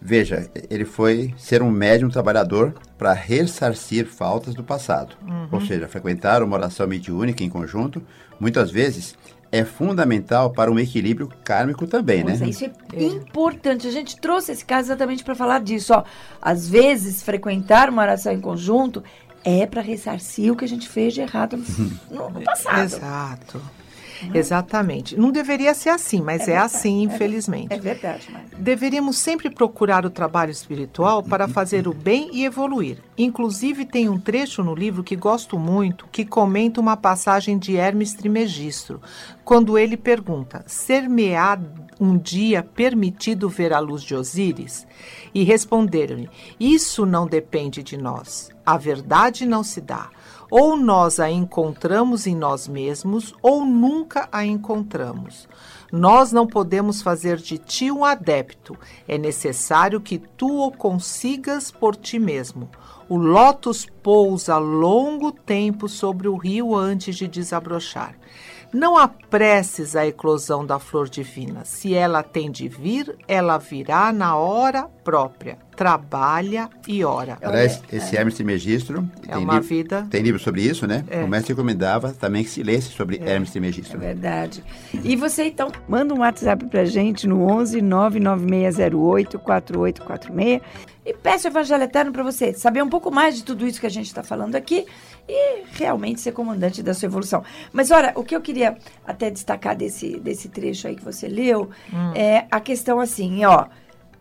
Veja, 0.00 0.50
ele 0.70 0.84
foi 0.84 1.34
ser 1.36 1.62
um 1.62 1.70
médium 1.70 2.08
trabalhador 2.08 2.74
para 2.98 3.12
ressarcir 3.12 4.06
faltas 4.06 4.54
do 4.54 4.64
passado. 4.64 5.14
Ou 5.50 5.60
seja, 5.60 5.86
frequentar 5.88 6.42
uma 6.42 6.56
oração 6.56 6.86
mediúnica 6.86 7.42
em 7.44 7.48
conjunto, 7.48 8.02
muitas 8.40 8.70
vezes, 8.70 9.14
é 9.50 9.64
fundamental 9.64 10.50
para 10.50 10.70
um 10.72 10.78
equilíbrio 10.78 11.28
kármico 11.44 11.86
também, 11.86 12.22
Pois 12.22 12.40
né? 12.40 12.46
é, 12.46 12.50
isso 12.50 12.64
é, 12.64 12.70
importante. 13.04 13.86
A 13.86 13.90
gente 13.90 14.16
trouxe 14.18 14.52
esse 14.52 14.64
caso 14.64 14.88
exatamente 14.88 15.22
para 15.22 15.34
falar 15.34 15.60
disso. 15.60 15.92
Ó. 15.92 16.04
Às 16.40 16.66
vezes, 16.68 17.22
frequentar 17.22 17.90
uma 17.90 18.02
oração 18.02 18.32
em 18.32 18.40
conjunto 18.40 19.02
é 19.44 19.66
para 19.66 19.82
ressarcir 19.82 20.52
o 20.52 20.56
que 20.56 20.64
a 20.64 20.68
gente 20.68 20.88
fez 20.88 21.12
de 21.12 21.20
errado 21.20 21.56
no, 21.56 22.18
no- 22.18 22.30
no 22.30 22.40
passado. 22.44 22.80
Exato. 22.82 23.60
Exatamente. 24.34 25.16
Não 25.16 25.30
deveria 25.30 25.74
ser 25.74 25.90
assim, 25.90 26.20
mas 26.20 26.48
é, 26.48 26.56
assim, 26.56 27.02
infelizmente. 27.02 27.72
É 27.72 27.78
verdade, 27.78 28.28
mas... 28.32 28.42
Deveríamos 28.58 29.18
sempre 29.18 29.50
procurar 29.50 30.04
o 30.04 30.10
trabalho 30.10 30.50
espiritual 30.50 31.22
para 31.22 31.48
fazer 31.48 31.88
o 31.88 31.94
bem 31.94 32.30
e 32.32 32.44
evoluir. 32.44 32.98
Inclusive, 33.16 33.84
tem 33.84 34.08
um 34.08 34.18
trecho 34.18 34.62
no 34.62 34.74
livro 34.74 35.02
que 35.02 35.16
gosto 35.16 35.58
muito 35.58 36.06
que 36.10 36.24
comenta 36.24 36.80
uma 36.80 36.96
passagem 36.96 37.58
de 37.58 37.76
Hermes 37.76 38.14
Trismegisto, 38.14 39.00
quando 39.44 39.76
ele 39.78 39.96
pergunta: 39.96 40.64
Ser-me-á 40.66 41.58
um 42.00 42.16
dia 42.16 42.62
permitido 42.62 43.48
ver 43.48 43.72
a 43.72 43.78
luz 43.78 44.02
de 44.02 44.14
Osíris? 44.14 44.86
E 45.34 45.42
responderam-lhe: 45.42 46.28
Isso 46.58 47.04
não 47.06 47.26
depende 47.26 47.82
de 47.82 47.96
nós. 47.96 48.50
A 48.64 48.76
verdade 48.76 49.44
não 49.44 49.64
se 49.64 49.80
dá. 49.80 50.10
Ou 50.54 50.76
nós 50.76 51.18
a 51.18 51.30
encontramos 51.30 52.26
em 52.26 52.36
nós 52.36 52.68
mesmos, 52.68 53.34
ou 53.40 53.64
nunca 53.64 54.28
a 54.30 54.44
encontramos. 54.44 55.48
Nós 55.90 56.30
não 56.30 56.46
podemos 56.46 57.00
fazer 57.00 57.38
de 57.38 57.56
ti 57.56 57.90
um 57.90 58.04
adepto. 58.04 58.76
É 59.08 59.16
necessário 59.16 59.98
que 59.98 60.18
tu 60.18 60.66
o 60.66 60.70
consigas 60.70 61.70
por 61.70 61.96
ti 61.96 62.18
mesmo. 62.18 62.68
O 63.08 63.16
lótus 63.16 63.86
pousa 64.02 64.58
longo 64.58 65.32
tempo 65.32 65.88
sobre 65.88 66.28
o 66.28 66.36
rio 66.36 66.76
antes 66.76 67.16
de 67.16 67.26
desabrochar. 67.26 68.14
Não 68.72 68.96
apresses 68.96 69.94
a 69.94 70.06
eclosão 70.06 70.64
da 70.64 70.78
flor 70.78 71.08
divina. 71.08 71.62
Se 71.64 71.94
ela 71.94 72.22
tem 72.22 72.50
de 72.50 72.68
vir, 72.68 73.14
ela 73.28 73.58
virá 73.58 74.10
na 74.12 74.34
hora 74.36 74.84
própria. 75.04 75.58
Trabalha 75.76 76.70
e 76.86 77.04
ora. 77.04 77.38
Aliás, 77.42 77.82
esse 77.92 78.16
Hermes 78.16 78.34
Trismegisto 78.34 79.06
É 79.26 79.32
tem, 79.32 79.42
uma 79.44 79.54
livro, 79.54 79.68
vida. 79.68 80.06
tem 80.10 80.22
livro 80.22 80.40
sobre 80.40 80.62
isso, 80.62 80.86
né? 80.86 81.04
É. 81.10 81.22
O 81.22 81.28
mestre 81.28 81.52
recomendava 81.52 82.12
também 82.12 82.44
que 82.44 82.50
se 82.50 82.62
lesse 82.62 82.88
sobre 82.92 83.16
Hermes 83.22 83.50
Trismegisto. 83.50 83.96
É 83.96 84.00
verdade. 84.00 84.62
E 85.02 85.16
você, 85.16 85.44
então, 85.46 85.70
manda 85.88 86.14
um 86.14 86.20
WhatsApp 86.20 86.64
pra 86.66 86.84
gente 86.84 87.26
no 87.26 87.42
11 87.50 87.80
99608 87.82 89.38
4846 89.38 90.62
e 91.04 91.12
peça 91.12 91.48
o 91.48 91.50
Evangelho 91.50 91.82
Eterno 91.82 92.12
para 92.12 92.22
você 92.22 92.52
saber 92.54 92.82
um 92.82 92.88
pouco 92.88 93.10
mais 93.10 93.34
de 93.36 93.42
tudo 93.42 93.66
isso 93.66 93.80
que 93.80 93.86
a 93.86 93.90
gente 93.90 94.06
está 94.06 94.22
falando 94.22 94.54
aqui 94.54 94.86
e 95.28 95.62
realmente 95.72 96.20
ser 96.20 96.32
comandante 96.32 96.82
da 96.82 96.92
sua 96.94 97.06
evolução. 97.06 97.42
Mas, 97.72 97.90
olha, 97.90 98.12
o 98.16 98.24
que 98.24 98.34
eu 98.34 98.40
queria 98.40 98.76
até 99.06 99.30
destacar 99.30 99.76
desse, 99.76 100.18
desse 100.20 100.48
trecho 100.48 100.88
aí 100.88 100.96
que 100.96 101.04
você 101.04 101.28
leu 101.28 101.70
é 102.14 102.44
a 102.50 102.60
questão 102.60 103.00
assim, 103.00 103.44
ó. 103.44 103.66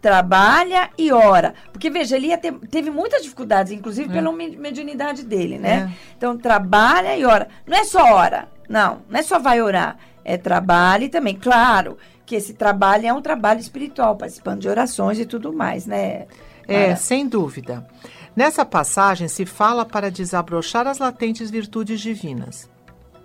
Trabalha 0.01 0.89
e 0.98 1.12
ora. 1.12 1.53
Porque, 1.72 1.88
veja, 1.89 2.15
ele 2.17 2.36
ter- 2.38 2.53
teve 2.72 2.89
muitas 2.89 3.22
dificuldades, 3.22 3.72
inclusive 3.72 4.10
pela 4.12 4.31
me- 4.31 4.58
mediunidade 4.58 5.24
dele, 5.24 5.60
né? 5.60 5.93
Então, 6.17 6.36
trabalha 6.38 7.15
e 7.15 7.24
ora. 7.24 7.48
Não 7.67 7.77
é 7.77 7.84
só 7.84 8.03
ora, 8.15 8.48
não. 8.67 9.01
Não 9.08 9.20
é 9.20 9.22
só 9.22 9.38
vai 9.38 9.62
orar. 9.62 9.98
É 10.25 10.38
trabalho 10.38 11.08
também. 11.10 11.36
Claro 11.36 11.98
que 12.25 12.36
esse 12.36 12.53
trabalho 12.55 13.05
é 13.05 13.13
um 13.13 13.22
trabalho 13.22 13.60
espiritual, 13.60 14.15
participando 14.15 14.62
de 14.62 14.67
orações 14.70 15.20
e 15.20 15.25
tudo 15.25 15.53
mais, 15.53 15.86
né? 15.86 16.25
É, 16.67 16.81
Mara? 16.88 16.96
sem 16.96 17.27
dúvida. 17.27 17.86
Nessa 18.35 18.65
passagem 18.65 19.27
se 19.27 19.45
fala 19.45 19.85
para 19.85 20.09
desabrochar 20.09 20.88
as 20.88 21.00
latentes 21.00 21.51
virtudes 21.51 22.00
divinas. 22.00 22.69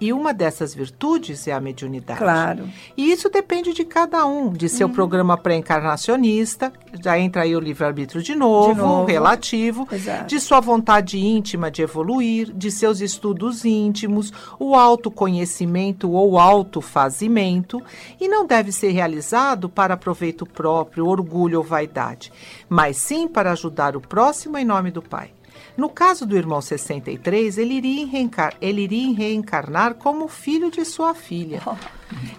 E 0.01 0.13
uma 0.13 0.35
dessas 0.35 0.75
virtudes 0.75 1.47
é 1.49 1.53
a 1.53 1.61
mediunidade. 1.61 2.19
Claro. 2.19 2.69
E 2.97 3.11
isso 3.11 3.31
depende 3.31 3.73
de 3.73 3.85
cada 3.85 4.27
um, 4.27 4.53
de 4.53 4.69
seu 4.69 4.89
programa 4.89 5.37
pré-encarnacionista, 5.37 6.73
já 7.03 7.19
entra 7.19 7.43
aí 7.43 7.57
o 7.57 7.61
livre-arbítrio 7.61 8.23
de 8.23 8.35
novo, 8.35 8.75
De 8.75 8.81
novo. 8.81 9.05
relativo, 9.07 9.89
Exato. 9.91 10.27
de 10.27 10.41
sua 10.41 10.61
vontade 10.61 11.19
íntima 11.19 11.71
de 11.71 11.83
evoluir, 11.83 12.53
de 12.53 12.71
seus 12.71 13.01
estudos 13.01 13.65
íntimos, 13.65 14.33
o 14.59 14.75
autoconhecimento 14.75 16.11
ou 16.11 16.39
autofazimento, 16.39 17.83
e 18.21 18.29
não 18.29 18.47
deve 18.47 18.73
ser 18.73 18.91
realizado 18.91 19.69
para 19.69 19.97
proveito 19.97 20.45
próprio, 20.47 21.07
orgulho 21.07 21.59
ou 21.59 21.65
vaidade, 21.65 22.33
mas 22.69 22.97
sim 22.97 23.27
para 23.29 23.53
ajudar 23.53 23.97
o 23.97 24.01
próximo 24.01 24.59
em 24.59 24.65
nome 24.65 24.91
do 24.91 25.03
Pai. 25.03 25.31
No 25.77 25.89
caso 25.89 26.27
do 26.27 26.37
irmão 26.37 26.61
63, 26.61 27.59
ele 27.59 27.75
iria, 27.75 28.07
reencar 28.07 28.55
ele 28.61 28.83
iria 28.83 29.15
reencarnar 29.15 29.95
como 29.95 30.29
filho 30.29 30.71
de 30.71 30.85
sua 30.85 31.15
filha. 31.15 31.61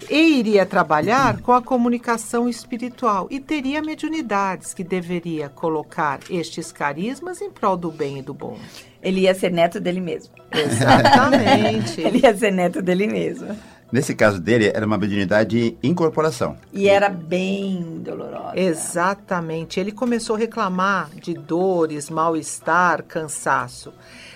E 0.10 0.40
iria 0.40 0.66
trabalhar 0.66 1.42
com 1.42 1.52
a 1.52 1.62
comunicação 1.62 2.48
espiritual 2.48 3.28
e 3.30 3.38
teria 3.38 3.82
mediunidades 3.82 4.74
que 4.74 4.82
deveria 4.82 5.50
colocar 5.50 6.22
estes 6.30 6.72
carismas 6.72 7.42
em 7.42 7.52
prol 7.52 7.76
do 7.76 7.92
bem 7.92 8.20
e 8.20 8.22
do 8.22 8.34
bom. 8.34 8.58
Ele 9.04 9.22
ia 9.22 9.36
ser 9.36 9.52
neto 9.52 9.80
dele 9.80 10.00
mesmo. 10.00 10.34
Exatamente. 10.52 12.00
Ele 12.02 12.20
ia 12.24 12.36
ser 12.36 12.52
neto 12.52 12.82
dele 12.82 13.08
mesmo. 13.08 13.56
Nesse 13.92 14.14
caso 14.14 14.42
dele, 14.42 14.72
era 14.74 14.86
uma 14.86 14.98
mediunidade 14.98 15.50
de 15.50 15.78
incorporação. 15.82 16.58
E 16.74 16.90
era 16.90 17.08
bem 17.10 18.00
dolorosa. 18.00 18.60
Exatamente. 18.60 19.80
Ele 19.80 19.92
começou 19.92 20.36
a 20.36 20.40
reclamar 20.40 21.10
de 21.16 21.34
dores, 21.34 22.10
mal-estar, 22.10 23.04
cansaço. 23.04 23.94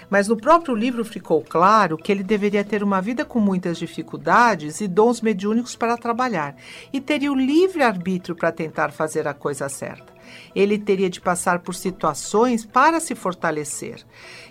Mas 0.09 0.27
no 0.27 0.35
próprio 0.35 0.75
livro 0.75 1.05
ficou 1.05 1.41
claro 1.41 1.97
que 1.97 2.11
ele 2.11 2.23
deveria 2.23 2.63
ter 2.63 2.83
uma 2.83 3.01
vida 3.01 3.23
com 3.23 3.39
muitas 3.39 3.77
dificuldades 3.77 4.81
e 4.81 4.87
dons 4.87 5.21
mediúnicos 5.21 5.75
para 5.75 5.97
trabalhar, 5.97 6.55
e 6.91 6.99
teria 6.99 7.31
o 7.31 7.35
livre 7.35 7.81
arbítrio 7.81 8.35
para 8.35 8.51
tentar 8.51 8.91
fazer 8.91 9.25
a 9.25 9.33
coisa 9.33 9.69
certa. 9.69 10.10
Ele 10.55 10.77
teria 10.77 11.09
de 11.09 11.21
passar 11.21 11.59
por 11.59 11.73
situações 11.73 12.65
para 12.65 12.99
se 12.99 13.15
fortalecer 13.15 14.05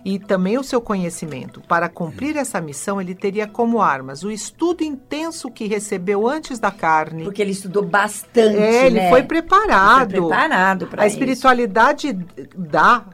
e 0.04 0.18
também 0.18 0.58
o 0.58 0.64
seu 0.64 0.80
conhecimento. 0.80 1.60
Para 1.62 1.88
cumprir 1.88 2.37
essa 2.37 2.60
missão, 2.60 3.00
ele 3.00 3.14
teria 3.14 3.46
como 3.46 3.80
armas 3.80 4.22
o 4.22 4.30
estudo 4.30 4.82
intenso 4.82 5.50
que 5.50 5.66
recebeu 5.66 6.26
antes 6.26 6.58
da 6.58 6.70
carne. 6.70 7.25
Porque 7.25 7.42
ele 7.42 7.52
estudou 7.52 7.84
bastante. 7.84 8.56
É, 8.56 8.87
ele 8.87 9.00
né? 9.00 9.10
foi 9.10 9.22
preparado. 9.22 10.12
Ele 10.12 10.20
foi 10.20 10.28
preparado 10.28 10.87
para 10.87 11.02
A 11.02 11.06
espiritualidade 11.06 12.12
dá. 12.56 13.04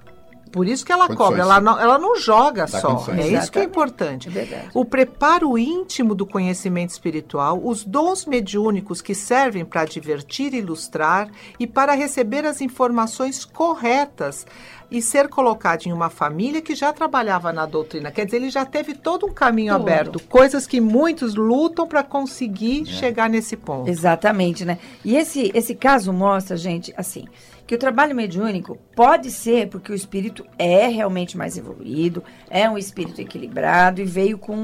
Por 0.57 0.67
isso 0.67 0.87
que 0.87 0.91
ela 0.91 1.07
Condições. 1.07 1.27
cobra, 1.29 1.43
ela 1.43 1.61
não, 1.61 1.79
ela 1.79 1.99
não 1.99 2.17
joga 2.19 2.63
Dá 2.63 2.81
só. 2.81 2.89
condições. 2.95 3.19
É 3.19 3.21
isso 3.21 3.29
que 3.53 3.59
é 3.59 3.63
Exatamente. 3.65 3.69
importante. 3.69 4.29
É 4.29 4.31
verdade. 4.31 4.71
O 4.73 4.87
preparo 4.87 5.59
íntimo 5.59 6.15
do 6.15 6.25
conhecimento 6.25 6.89
espiritual, 6.89 7.61
os 7.63 7.85
dons 7.85 8.25
mediúnicos 8.25 9.03
que 9.03 9.15
servem 9.15 9.67
para 9.67 9.85
divertir 9.85 10.55
e 10.55 10.57
ilustrar 10.57 11.29
e 11.61 11.67
para 11.67 11.93
receber 11.93 12.47
as 12.47 12.63
informações 12.63 13.45
corretas 13.45 14.47
e 14.91 15.03
ser 15.03 15.29
colocado 15.29 15.85
em 15.85 15.93
uma 15.93 16.09
família 16.09 16.63
que 16.63 16.75
já 16.75 16.91
trabalhava 16.91 17.53
na 17.53 17.67
doutrina. 17.67 18.11
Quer 18.11 18.25
dizer, 18.25 18.39
ele 18.39 18.49
já 18.49 18.65
teve 18.65 18.95
todo 18.95 19.27
um 19.27 19.35
caminho 19.35 19.75
Tudo. 19.75 19.83
aberto, 19.83 20.21
coisas 20.23 20.67
que 20.67 20.81
muitos 20.81 21.35
lutam 21.35 21.87
para 21.87 22.03
conseguir 22.03 22.87
chegar 22.87 23.29
nesse 23.29 23.59
ponto. 23.59 23.91
Exatamente, 23.91 24.65
né? 24.65 24.79
E 25.05 25.17
esse, 25.17 25.51
esse 25.53 25.75
caso 25.75 26.15
mostra, 26.15 26.57
gente, 26.57 26.95
assim, 26.97 27.27
que 27.67 27.75
o 27.75 27.79
trabalho 27.79 28.15
mediúnico 28.15 28.79
pode 28.95 29.31
ser 29.31 29.69
porque 29.69 29.91
o 29.91 29.95
espírito 29.95 30.47
é 30.59 30.87
realmente 30.87 31.37
mais 31.37 31.59
evoluído, 31.59 32.23
é 32.49 32.69
um 32.71 32.79
espírito 32.79 33.21
equilibrado 33.21 34.01
e 34.01 34.05
veio 34.05 34.39
com 34.39 34.55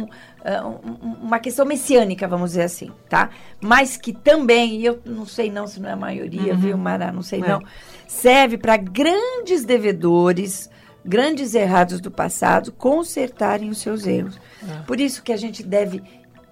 um- 0.44 1.16
uma 1.22 1.38
questão 1.38 1.64
messiânica, 1.66 2.28
vamos 2.28 2.50
dizer 2.50 2.62
assim, 2.62 2.90
tá? 3.08 3.30
Mas 3.60 3.96
que 3.96 4.12
também, 4.12 4.76
e 4.80 4.84
eu 4.84 5.00
não 5.04 5.26
sei 5.26 5.50
não 5.50 5.66
se 5.66 5.80
não 5.80 5.88
é 5.88 5.92
a 5.92 5.96
maioria, 5.96 6.54
viu, 6.54 6.76
Mara? 6.78 7.10
Não 7.12 7.22
sei 7.22 7.40
É. 7.40 7.48
não. 7.48 7.62
Serve 8.06 8.56
para 8.58 8.76
grandes 8.76 9.64
devedores, 9.64 10.70
grandes 11.04 11.54
errados 11.54 12.00
do 12.00 12.10
passado, 12.10 12.70
consertarem 12.72 13.68
os 13.70 13.78
seus 13.78 14.06
erros. 14.06 14.38
Por 14.86 15.00
isso 15.00 15.22
que 15.22 15.32
a 15.32 15.36
gente 15.36 15.62
deve 15.62 16.02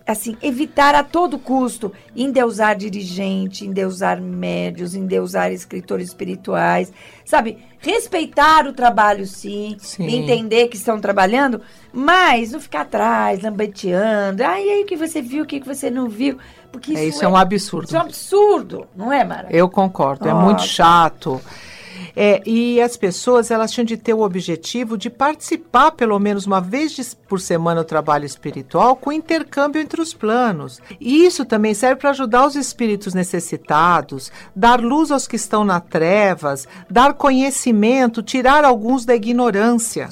assim, 0.06 0.36
evitar 0.42 0.94
a 0.94 1.02
todo 1.02 1.38
custo 1.38 1.92
endeusar 2.16 2.76
dirigente, 2.76 3.66
endeusar 3.66 4.20
médios, 4.20 4.94
endeusar 4.94 5.52
escritores 5.52 6.08
espirituais, 6.08 6.92
sabe? 7.24 7.58
Respeitar 7.78 8.66
o 8.66 8.72
trabalho, 8.72 9.26
sim, 9.26 9.76
Sim. 9.78 10.06
entender 10.06 10.68
que 10.68 10.76
estão 10.76 11.00
trabalhando, 11.00 11.62
mas 11.92 12.52
não 12.52 12.60
ficar 12.60 12.82
atrás, 12.82 13.40
lambeteando. 13.42 14.42
Ah, 14.44 14.60
e 14.60 14.68
aí 14.68 14.82
o 14.82 14.86
que 14.86 14.96
você 14.96 15.22
viu, 15.22 15.44
o 15.44 15.46
que 15.46 15.60
você 15.60 15.90
não 15.90 16.08
viu? 16.08 16.38
Porque 16.70 16.92
isso, 16.92 17.00
É, 17.00 17.06
isso 17.06 17.24
é 17.24 17.28
um 17.28 17.36
absurdo. 17.36 17.86
Isso 17.86 17.96
é 17.96 17.98
um 17.98 18.02
absurdo, 18.02 18.86
não 18.94 19.12
é, 19.12 19.24
Mara? 19.24 19.48
Eu 19.50 19.68
concordo, 19.68 20.28
é 20.28 20.34
muito 20.34 20.62
chato. 20.62 21.40
É, 22.14 22.42
e 22.44 22.80
as 22.80 22.96
pessoas 22.96 23.50
elas 23.50 23.70
tinham 23.70 23.84
de 23.84 23.96
ter 23.96 24.14
o 24.14 24.22
objetivo 24.22 24.98
de 24.98 25.08
participar 25.08 25.92
pelo 25.92 26.18
menos 26.18 26.46
uma 26.46 26.60
vez 26.60 27.14
por 27.28 27.40
semana 27.40 27.80
no 27.80 27.84
trabalho 27.84 28.24
espiritual 28.24 28.96
com 28.96 29.12
intercâmbio 29.12 29.80
entre 29.80 30.00
os 30.00 30.12
planos. 30.12 30.80
E 31.00 31.24
isso 31.24 31.44
também 31.44 31.72
serve 31.74 32.00
para 32.00 32.10
ajudar 32.10 32.46
os 32.46 32.56
espíritos 32.56 33.14
necessitados, 33.14 34.32
dar 34.54 34.80
luz 34.80 35.10
aos 35.10 35.26
que 35.26 35.36
estão 35.36 35.64
na 35.64 35.78
trevas, 35.78 36.66
dar 36.88 37.14
conhecimento, 37.14 38.22
tirar 38.22 38.64
alguns 38.64 39.04
da 39.04 39.14
ignorância, 39.14 40.08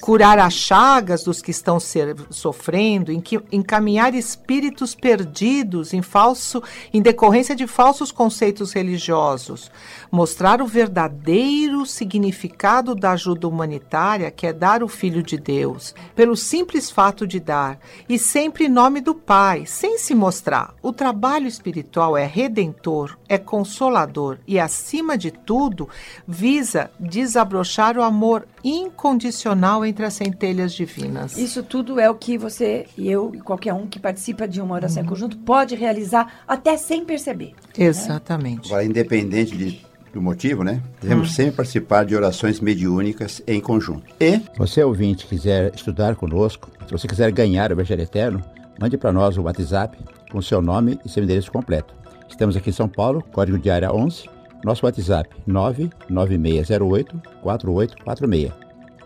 curar 0.00 0.38
as 0.38 0.54
chagas 0.54 1.22
dos 1.22 1.40
que 1.40 1.50
estão 1.50 1.78
ser- 1.78 2.16
sofrendo, 2.30 3.12
encaminhar 3.52 4.14
espíritos 4.14 4.94
perdidos 4.94 5.92
em 5.94 6.02
falso, 6.02 6.62
em 6.92 7.00
decorrência 7.00 7.54
de 7.54 7.66
falsos 7.66 8.10
conceitos 8.10 8.72
religiosos, 8.72 9.70
mostrar 10.10 10.60
o 10.60 10.66
verdadeiro 10.66 11.35
significado 11.84 12.94
da 12.94 13.12
ajuda 13.12 13.48
humanitária, 13.48 14.30
que 14.30 14.46
é 14.46 14.52
dar 14.52 14.82
o 14.82 14.88
Filho 14.88 15.22
de 15.22 15.36
Deus, 15.36 15.94
pelo 16.14 16.36
simples 16.36 16.90
fato 16.90 17.26
de 17.26 17.38
dar, 17.40 17.78
e 18.08 18.18
sempre 18.18 18.66
em 18.66 18.68
nome 18.68 19.00
do 19.00 19.14
Pai, 19.14 19.66
sem 19.66 19.98
se 19.98 20.14
mostrar. 20.14 20.74
O 20.82 20.92
trabalho 20.92 21.46
espiritual 21.46 22.16
é 22.16 22.24
redentor, 22.24 23.18
é 23.28 23.36
consolador 23.38 24.38
e, 24.46 24.58
acima 24.58 25.18
de 25.18 25.30
tudo, 25.30 25.88
visa 26.26 26.90
desabrochar 26.98 27.98
o 27.98 28.02
amor 28.02 28.46
incondicional 28.64 29.84
entre 29.84 30.04
as 30.04 30.14
centelhas 30.14 30.72
divinas. 30.72 31.36
Isso 31.36 31.62
tudo 31.62 32.00
é 32.00 32.08
o 32.08 32.14
que 32.14 32.38
você 32.38 32.86
e 32.96 33.10
eu 33.10 33.32
e 33.34 33.40
qualquer 33.40 33.72
um 33.74 33.86
que 33.86 33.98
participa 33.98 34.46
de 34.48 34.60
uma 34.60 34.74
oração 34.74 35.02
em 35.02 35.06
conjunto 35.06 35.36
pode 35.38 35.74
realizar 35.74 36.42
até 36.46 36.76
sem 36.76 37.04
perceber. 37.04 37.54
Exatamente. 37.76 38.68
Agora, 38.68 38.84
independente 38.84 39.56
de- 39.56 39.86
do 40.16 40.22
motivo, 40.22 40.64
né? 40.64 40.82
Devemos 41.00 41.34
sempre 41.34 41.56
participar 41.56 42.04
de 42.06 42.16
orações 42.16 42.58
mediúnicas 42.58 43.42
em 43.46 43.60
conjunto. 43.60 44.14
E 44.18 44.40
Você 44.56 44.82
ouvinte 44.82 45.26
quiser 45.26 45.74
estudar 45.74 46.16
conosco, 46.16 46.70
se 46.86 46.92
você 46.92 47.06
quiser 47.06 47.30
ganhar 47.30 47.70
o 47.70 47.74
Evangelho 47.74 48.02
Eterno, 48.02 48.42
mande 48.80 48.96
para 48.96 49.12
nós 49.12 49.36
o 49.36 49.42
WhatsApp 49.42 49.98
com 50.32 50.40
seu 50.40 50.62
nome 50.62 50.98
e 51.04 51.08
seu 51.10 51.22
endereço 51.22 51.52
completo. 51.52 51.94
Estamos 52.30 52.56
aqui 52.56 52.70
em 52.70 52.72
São 52.72 52.88
Paulo, 52.88 53.22
código 53.30 53.58
de 53.58 53.68
área 53.68 53.92
11, 53.92 54.24
nosso 54.64 54.86
WhatsApp 54.86 55.28
99608 55.46 57.22
4846. 57.42 58.52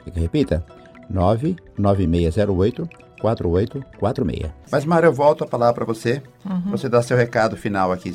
Quer 0.05 0.11
que 0.13 0.19
eu 0.19 0.23
repita? 0.23 0.65
99608 1.11 2.89
4846. 3.21 4.53
Mas, 4.71 4.85
Mário, 4.85 5.09
eu 5.09 5.13
volto 5.13 5.43
a 5.43 5.47
palavra 5.47 5.75
para 5.75 5.85
você. 5.85 6.23
Você 6.71 6.89
dá 6.89 7.03
seu 7.03 7.17
recado 7.17 7.57
final 7.57 7.91
aqui. 7.91 8.15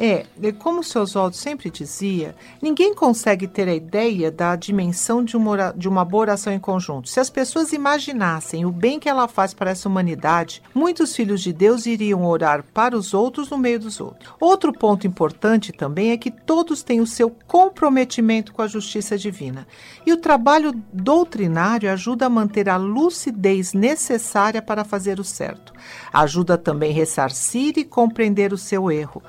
É, 0.00 0.24
como 0.60 0.78
o 0.78 0.84
seu 0.84 1.02
Oswaldo 1.02 1.34
sempre 1.34 1.70
dizia, 1.70 2.36
ninguém 2.62 2.94
consegue 2.94 3.48
ter 3.48 3.68
a 3.68 3.74
ideia 3.74 4.30
da 4.30 4.54
dimensão 4.54 5.24
de 5.24 5.36
uma, 5.36 5.72
de 5.72 5.88
uma 5.88 6.04
boa 6.04 6.20
oração 6.20 6.52
em 6.52 6.60
conjunto. 6.60 7.08
Se 7.08 7.18
as 7.18 7.28
pessoas 7.28 7.72
imaginassem 7.72 8.64
o 8.64 8.70
bem 8.70 9.00
que 9.00 9.08
ela 9.08 9.26
faz 9.26 9.52
para 9.52 9.72
essa 9.72 9.88
humanidade, 9.88 10.62
muitos 10.72 11.16
filhos 11.16 11.40
de 11.40 11.52
Deus 11.52 11.84
iriam 11.84 12.24
orar 12.24 12.64
para 12.72 12.96
os 12.96 13.12
outros 13.12 13.50
no 13.50 13.58
meio 13.58 13.80
dos 13.80 14.00
outros. 14.00 14.30
Outro 14.38 14.72
ponto 14.72 15.04
importante 15.04 15.72
também 15.72 16.12
é 16.12 16.16
que 16.16 16.30
todos 16.30 16.84
têm 16.84 17.00
o 17.00 17.06
seu 17.06 17.28
comprometimento 17.48 18.52
com 18.52 18.62
a 18.62 18.68
justiça 18.68 19.18
divina. 19.18 19.66
E 20.06 20.12
o 20.12 20.16
trabalho 20.16 20.72
doutrinário 20.92 21.90
ajuda 21.90 22.26
a 22.26 22.30
manter 22.30 22.68
a 22.68 22.76
lucidez 22.76 23.72
necessária 23.72 24.62
para 24.62 24.84
fazer 24.84 25.18
o 25.18 25.24
certo. 25.24 25.72
Ajuda 26.12 26.56
também 26.56 26.92
a 26.92 26.94
ressarcir 26.94 27.74
e 27.76 27.84
compreender 27.84 28.52
o 28.52 28.58
seu 28.58 28.92
erro, 28.92 29.22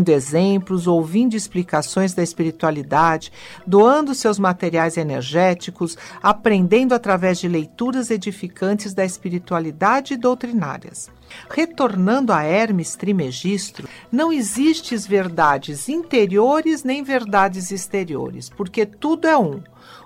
vendo 0.00 0.08
exemplos, 0.08 0.86
ouvindo 0.86 1.34
explicações 1.34 2.14
da 2.14 2.22
espiritualidade, 2.22 3.30
doando 3.66 4.14
seus 4.14 4.38
materiais 4.38 4.96
energéticos, 4.96 5.96
aprendendo 6.22 6.94
através 6.94 7.38
de 7.38 7.46
leituras 7.46 8.10
edificantes 8.10 8.94
da 8.94 9.04
espiritualidade 9.04 10.14
e 10.14 10.16
doutrinárias. 10.16 11.10
Retornando 11.50 12.32
a 12.32 12.42
Hermes 12.42 12.96
Trismegisto, 12.96 13.86
não 14.10 14.32
existem 14.32 14.98
verdades 14.98 15.88
interiores 15.88 16.82
nem 16.82 17.02
verdades 17.02 17.70
exteriores, 17.70 18.48
porque 18.48 18.86
tudo 18.86 19.28
é 19.28 19.36
um. 19.38 19.60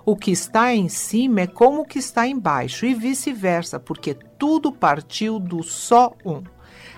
O 0.05 0.15
que 0.15 0.31
está 0.31 0.73
em 0.73 0.89
cima 0.89 1.41
é 1.41 1.47
como 1.47 1.81
o 1.81 1.85
que 1.85 1.99
está 1.99 2.27
embaixo, 2.27 2.85
e 2.85 2.93
vice-versa, 2.93 3.79
porque 3.79 4.13
tudo 4.13 4.71
partiu 4.71 5.39
do 5.39 5.63
só 5.63 6.13
um. 6.23 6.43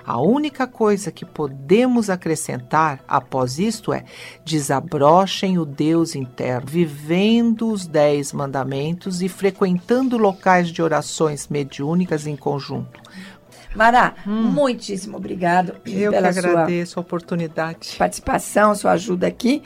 A 0.07 0.21
única 0.21 0.65
coisa 0.65 1.11
que 1.11 1.25
podemos 1.25 2.09
acrescentar 2.09 3.03
após 3.05 3.59
isto 3.59 3.91
é: 3.91 4.05
desabrochem 4.45 5.57
o 5.59 5.65
Deus 5.65 6.15
interno, 6.15 6.65
vivendo 6.65 7.69
os 7.69 7.85
dez 7.85 8.31
mandamentos 8.31 9.21
e 9.21 9.27
frequentando 9.27 10.17
locais 10.17 10.69
de 10.69 10.81
orações 10.81 11.49
mediúnicas 11.49 12.25
em 12.25 12.37
conjunto. 12.37 13.01
Mara, 13.75 14.15
muitíssimo 14.25 15.17
obrigado 15.17 15.73
Hum. 15.85 15.91
Eu 15.91 16.11
pela 16.11 16.29
que 16.29 16.39
sua 16.39 16.51
agradeço 16.51 16.97
a 16.97 17.01
oportunidade. 17.01 17.95
participação, 17.97 18.73
sua 18.73 18.93
ajuda 18.93 19.27
aqui. 19.27 19.61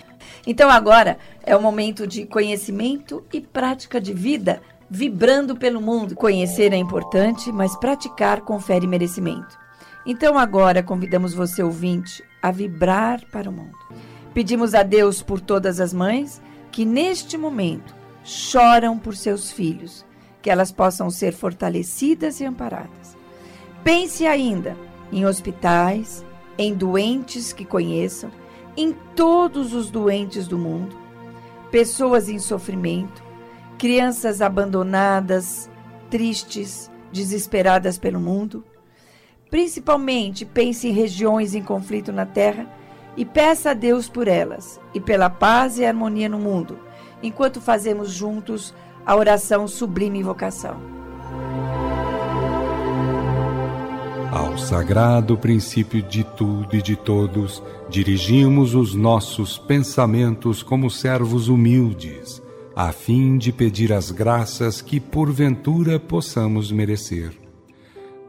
Então 0.47 0.71
agora 0.71 1.19
é 1.43 1.55
o 1.55 1.61
momento 1.61 2.07
de 2.07 2.25
conhecimento 2.25 3.23
e 3.31 3.39
prática 3.39 4.01
de 4.01 4.11
vida 4.11 4.59
vibrando 4.89 5.55
pelo 5.55 5.79
mundo. 5.79 6.15
Conhecer 6.15 6.73
é 6.73 6.77
importante, 6.77 7.51
mas 7.51 7.75
praticar 7.75 8.41
confere 8.41 8.87
merecimento. 8.87 9.60
Então 10.05 10.37
agora 10.37 10.81
convidamos 10.81 11.33
você, 11.33 11.61
ouvinte, 11.61 12.23
a 12.41 12.51
vibrar 12.51 13.23
para 13.31 13.49
o 13.49 13.53
mundo. 13.53 13.77
Pedimos 14.33 14.73
a 14.73 14.83
Deus 14.83 15.21
por 15.21 15.39
todas 15.39 15.79
as 15.79 15.93
mães 15.93 16.41
que 16.71 16.85
neste 16.85 17.37
momento 17.37 17.93
choram 18.23 18.97
por 18.97 19.15
seus 19.15 19.51
filhos, 19.51 20.05
que 20.41 20.49
elas 20.49 20.71
possam 20.71 21.09
ser 21.09 21.33
fortalecidas 21.33 22.39
e 22.39 22.45
amparadas. 22.45 23.17
Pense 23.83 24.25
ainda 24.25 24.75
em 25.11 25.25
hospitais, 25.25 26.25
em 26.57 26.73
doentes 26.73 27.51
que 27.51 27.65
conheçam, 27.65 28.31
em 28.77 28.93
todos 29.15 29.73
os 29.73 29.91
doentes 29.91 30.47
do 30.47 30.57
mundo, 30.57 30.95
pessoas 31.69 32.29
em 32.29 32.39
sofrimento, 32.39 33.23
crianças 33.77 34.41
abandonadas, 34.41 35.69
tristes, 36.09 36.89
desesperadas 37.11 37.97
pelo 37.97 38.19
mundo. 38.19 38.63
Principalmente 39.51 40.45
pense 40.45 40.87
em 40.87 40.93
regiões 40.93 41.53
em 41.53 41.61
conflito 41.61 42.13
na 42.13 42.25
terra 42.25 42.65
e 43.17 43.25
peça 43.25 43.71
a 43.71 43.73
Deus 43.73 44.07
por 44.07 44.29
elas 44.29 44.79
e 44.93 44.99
pela 45.01 45.29
paz 45.29 45.77
e 45.77 45.83
harmonia 45.83 46.29
no 46.29 46.39
mundo, 46.39 46.79
enquanto 47.21 47.59
fazemos 47.59 48.13
juntos 48.13 48.73
a 49.05 49.13
oração 49.13 49.67
sublime 49.67 50.19
invocação. 50.19 50.77
Ao 54.31 54.57
sagrado 54.57 55.37
princípio 55.37 56.01
de 56.01 56.23
tudo 56.23 56.73
e 56.73 56.81
de 56.81 56.95
todos, 56.95 57.61
dirigimos 57.89 58.73
os 58.73 58.95
nossos 58.95 59.57
pensamentos 59.57 60.63
como 60.63 60.89
servos 60.89 61.49
humildes, 61.49 62.41
a 62.73 62.93
fim 62.93 63.37
de 63.37 63.51
pedir 63.51 63.91
as 63.91 64.11
graças 64.11 64.81
que 64.81 65.01
porventura 65.01 65.99
possamos 65.99 66.71
merecer. 66.71 67.50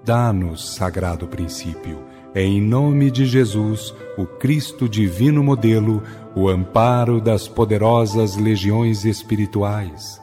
Dá-nos, 0.04 0.74
sagrado 0.74 1.28
princípio, 1.28 2.02
em 2.34 2.60
nome 2.60 3.08
de 3.08 3.24
Jesus, 3.24 3.94
o 4.18 4.26
Cristo 4.26 4.88
divino 4.88 5.44
modelo, 5.44 6.02
o 6.34 6.48
amparo 6.48 7.20
das 7.20 7.46
poderosas 7.46 8.36
legiões 8.36 9.04
espirituais. 9.04 10.20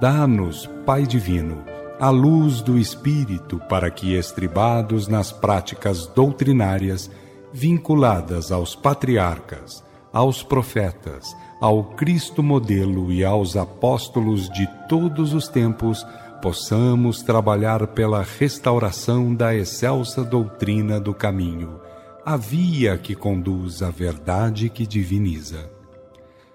Dá-nos, 0.00 0.68
Pai 0.84 1.06
divino, 1.06 1.62
a 2.00 2.10
luz 2.10 2.60
do 2.60 2.76
Espírito 2.76 3.60
para 3.68 3.88
que, 3.88 4.14
estribados 4.14 5.06
nas 5.06 5.30
práticas 5.30 6.08
doutrinárias 6.08 7.08
vinculadas 7.52 8.50
aos 8.50 8.74
patriarcas, 8.74 9.84
aos 10.12 10.42
profetas, 10.42 11.36
ao 11.60 11.84
Cristo 11.84 12.42
modelo 12.42 13.12
e 13.12 13.24
aos 13.24 13.56
apóstolos 13.56 14.50
de 14.50 14.68
todos 14.88 15.32
os 15.32 15.46
tempos, 15.46 16.04
possamos 16.42 17.22
trabalhar 17.22 17.86
pela 17.86 18.20
restauração 18.20 19.32
da 19.32 19.54
excelsa 19.54 20.24
doutrina 20.24 20.98
do 20.98 21.14
caminho, 21.14 21.80
a 22.26 22.36
via 22.36 22.98
que 22.98 23.14
conduz 23.14 23.80
à 23.80 23.90
verdade 23.90 24.68
que 24.68 24.84
diviniza. 24.84 25.70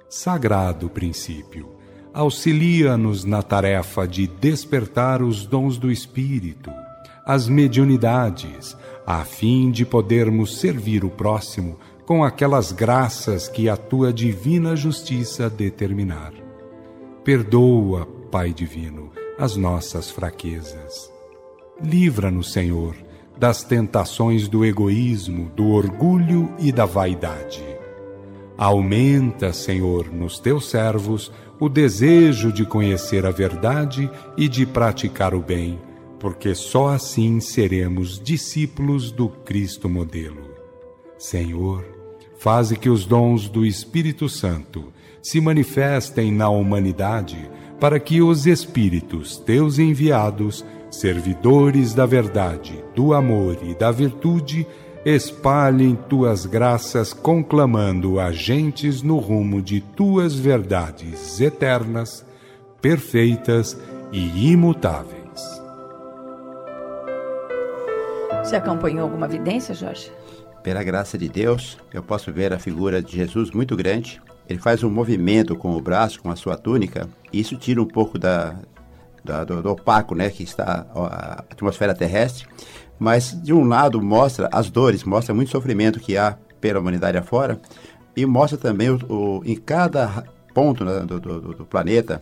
Sagrado 0.10 0.90
princípio, 0.90 1.72
auxilia-nos 2.14 3.24
na 3.24 3.42
tarefa 3.42 4.06
de 4.06 4.28
despertar 4.28 5.22
os 5.22 5.46
dons 5.46 5.78
do 5.78 5.90
Espírito, 5.90 6.70
as 7.26 7.48
mediunidades, 7.48 8.76
a 9.06 9.24
fim 9.24 9.72
de 9.72 9.86
podermos 9.86 10.60
servir 10.60 11.06
o 11.06 11.10
próximo 11.10 11.80
com 12.06 12.26
aquelas 12.26 12.74
graças 12.74 13.48
que 13.48 13.70
a 13.70 13.78
tua 13.78 14.12
divina 14.12 14.76
justiça 14.76 15.50
determinar. 15.50 16.34
Perdoa, 17.24 18.06
Pai 18.30 18.54
Divino, 18.54 19.12
as 19.38 19.56
nossas 19.56 20.10
fraquezas. 20.10 21.12
Livra-nos, 21.82 22.52
Senhor, 22.52 22.96
das 23.38 23.64
tentações 23.64 24.48
do 24.48 24.66
egoísmo, 24.66 25.52
do 25.56 25.70
orgulho 25.70 26.52
e 26.58 26.72
da 26.72 26.86
vaidade. 26.86 27.64
Aumenta, 28.58 29.54
Senhor, 29.54 30.12
nos 30.12 30.40
teus 30.40 30.70
servos 30.70 31.32
o 31.60 31.70
desejo 31.70 32.52
de 32.52 32.66
conhecer 32.66 33.26
a 33.26 33.32
verdade 33.32 34.10
e 34.36 34.48
de 34.48 34.66
praticar 34.66 35.36
o 35.36 35.40
bem, 35.40 35.80
porque 36.20 36.56
só 36.56 36.90
assim 36.90 37.40
seremos 37.40 38.20
discípulos 38.20 39.12
do 39.12 39.30
Cristo 39.30 39.88
modelo. 39.88 40.50
Senhor, 41.20 41.86
faze 42.40 42.76
que 42.76 42.90
os 42.90 43.06
dons 43.06 43.48
do 43.48 43.64
Espírito 43.64 44.28
Santo 44.28 44.92
se 45.22 45.40
manifestem 45.40 46.32
na 46.32 46.50
humanidade 46.50 47.50
para 47.80 48.00
que 48.00 48.22
os 48.22 48.46
Espíritos 48.48 49.38
teus 49.38 49.78
enviados, 49.78 50.66
servidores 50.90 51.94
da 51.94 52.06
verdade, 52.06 52.84
do 52.96 53.14
amor 53.14 53.58
e 53.62 53.76
da 53.76 53.92
virtude, 53.92 54.66
espalhem 55.06 55.96
tuas 56.10 56.46
graças, 56.46 57.14
conclamando 57.14 58.20
agentes 58.20 59.02
no 59.02 59.18
rumo 59.18 59.62
de 59.62 59.80
tuas 59.80 60.36
verdades 60.36 61.40
eternas, 61.40 62.26
perfeitas 62.82 63.78
e 64.12 64.52
imutáveis. 64.52 65.18
Você 68.44 68.56
acompanhou 68.56 69.04
alguma 69.04 69.26
evidência, 69.26 69.76
Jorge? 69.76 70.12
Pela 70.64 70.84
graça 70.84 71.18
de 71.18 71.30
Deus, 71.30 71.78
eu 71.94 72.02
posso 72.02 72.32
ver 72.32 72.54
a 72.54 72.60
figura 72.60 73.02
de 73.02 73.16
Jesus 73.18 73.52
muito 73.52 73.76
grande 73.76 74.22
ele 74.48 74.60
faz 74.60 74.84
um 74.84 74.90
movimento 74.90 75.56
com 75.56 75.76
o 75.76 75.82
braço, 75.82 76.22
com 76.22 76.32
a 76.32 76.36
sua 76.36 76.58
túnica, 76.58 77.10
e 77.32 77.40
isso 77.40 77.58
tira 77.58 77.82
um 77.82 77.86
pouco 77.86 78.18
da, 78.18 78.56
da 79.24 79.44
do, 79.44 79.62
do, 79.62 79.72
opaco, 79.72 80.16
né, 80.16 80.30
que 80.30 80.44
está 80.44 80.86
a 80.96 81.44
atmosfera 81.50 81.94
terrestre, 81.94 82.48
mas 82.98 83.40
de 83.42 83.54
um 83.54 83.66
lado 83.66 84.02
mostra 84.02 84.50
as 84.52 84.70
dores, 84.70 85.04
mostra 85.04 85.34
muito 85.34 85.52
sofrimento 85.52 86.00
que 86.00 86.18
há 86.18 86.38
pela 86.62 86.80
humanidade 86.80 87.18
afora, 87.18 87.60
e 88.16 88.26
mostra 88.26 88.58
também 88.58 88.90
o, 88.90 89.00
o 89.10 89.42
em 89.46 89.56
cada 89.56 90.24
ponto 90.54 90.84
né, 90.84 91.00
do, 91.02 91.20
do, 91.20 91.40
do 91.54 91.66
planeta, 91.66 92.22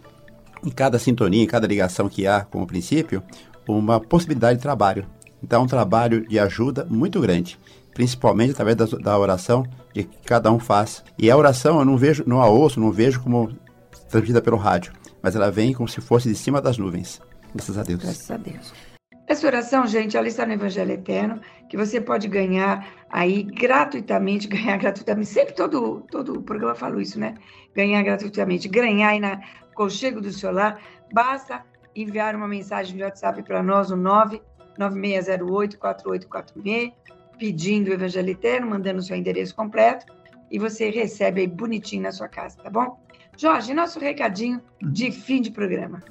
em 0.63 0.69
cada 0.69 0.97
sintonia, 0.97 1.43
em 1.43 1.47
cada 1.47 1.67
ligação 1.67 2.09
que 2.09 2.25
há 2.25 2.41
com 2.41 2.61
o 2.61 2.67
princípio, 2.67 3.21
uma 3.67 3.99
possibilidade 3.99 4.57
de 4.57 4.63
trabalho. 4.63 5.05
Então, 5.41 5.63
um 5.63 5.67
trabalho 5.67 6.27
de 6.27 6.39
ajuda 6.39 6.85
muito 6.89 7.19
grande 7.19 7.57
principalmente 7.95 8.51
através 8.51 8.75
da, 8.75 8.85
da 8.97 9.17
oração 9.17 9.65
que 9.93 10.03
cada 10.25 10.51
um 10.51 10.59
faz. 10.59 11.03
E 11.17 11.31
a 11.31 11.37
oração 11.37 11.79
eu 11.79 11.85
não 11.85 11.97
vejo, 11.97 12.23
não 12.27 12.41
a 12.41 12.47
ouço, 12.47 12.79
não 12.79 12.91
vejo 12.91 13.23
como 13.23 13.57
transmitida 14.09 14.41
pelo 14.41 14.57
rádio, 14.57 14.91
mas 15.23 15.35
ela 15.35 15.49
vem 15.49 15.73
como 15.73 15.87
se 15.87 16.01
fosse 16.01 16.29
de 16.29 16.35
cima 16.35 16.61
das 16.61 16.77
nuvens. 16.77 17.21
Graças 17.53 17.77
a 17.77 17.83
Deus. 17.83 18.03
Graças 18.03 18.29
a 18.29 18.37
Deus. 18.37 18.73
Essa 19.27 19.47
oração, 19.47 19.87
gente, 19.87 20.15
ela 20.15 20.27
está 20.27 20.45
no 20.45 20.53
Evangelho 20.53 20.91
Eterno, 20.91 21.39
que 21.69 21.77
você 21.77 21.99
pode 21.99 22.27
ganhar 22.27 22.85
aí 23.09 23.43
gratuitamente, 23.43 24.45
ganhar 24.49 24.77
gratuitamente. 24.77 25.29
Sempre 25.29 25.55
todo, 25.55 26.01
todo 26.11 26.33
o 26.39 26.43
programa 26.43 26.75
fala 26.75 27.01
isso, 27.01 27.17
né? 27.17 27.33
Ganhar 27.73 28.03
gratuitamente. 28.03 28.67
Ganhar 28.67 29.09
aí 29.09 29.19
na 29.21 29.41
conchego 29.73 30.19
do 30.19 30.31
seu 30.31 30.51
lar. 30.51 30.79
Basta 31.13 31.63
enviar 31.95 32.35
uma 32.35 32.47
mensagem 32.47 32.97
de 32.97 33.03
WhatsApp 33.03 33.41
para 33.41 33.63
nós, 33.63 33.89
o 33.89 33.95
99608 33.95 35.79
4846 35.79 37.14
pedindo 37.37 37.89
o 37.89 37.93
Evangelho 37.93 38.29
Eterno, 38.29 38.67
mandando 38.67 38.99
o 38.99 39.03
seu 39.03 39.15
endereço 39.15 39.55
completo, 39.55 40.05
e 40.49 40.59
você 40.59 40.89
recebe 40.89 41.41
aí 41.41 41.47
bonitinho 41.47 42.03
na 42.03 42.11
sua 42.11 42.27
casa, 42.27 42.57
tá 42.61 42.69
bom? 42.69 42.99
Jorge, 43.37 43.73
nosso 43.73 43.99
recadinho 43.99 44.61
de 44.81 45.11
fim 45.11 45.41
de 45.41 45.51
programa. 45.51 46.01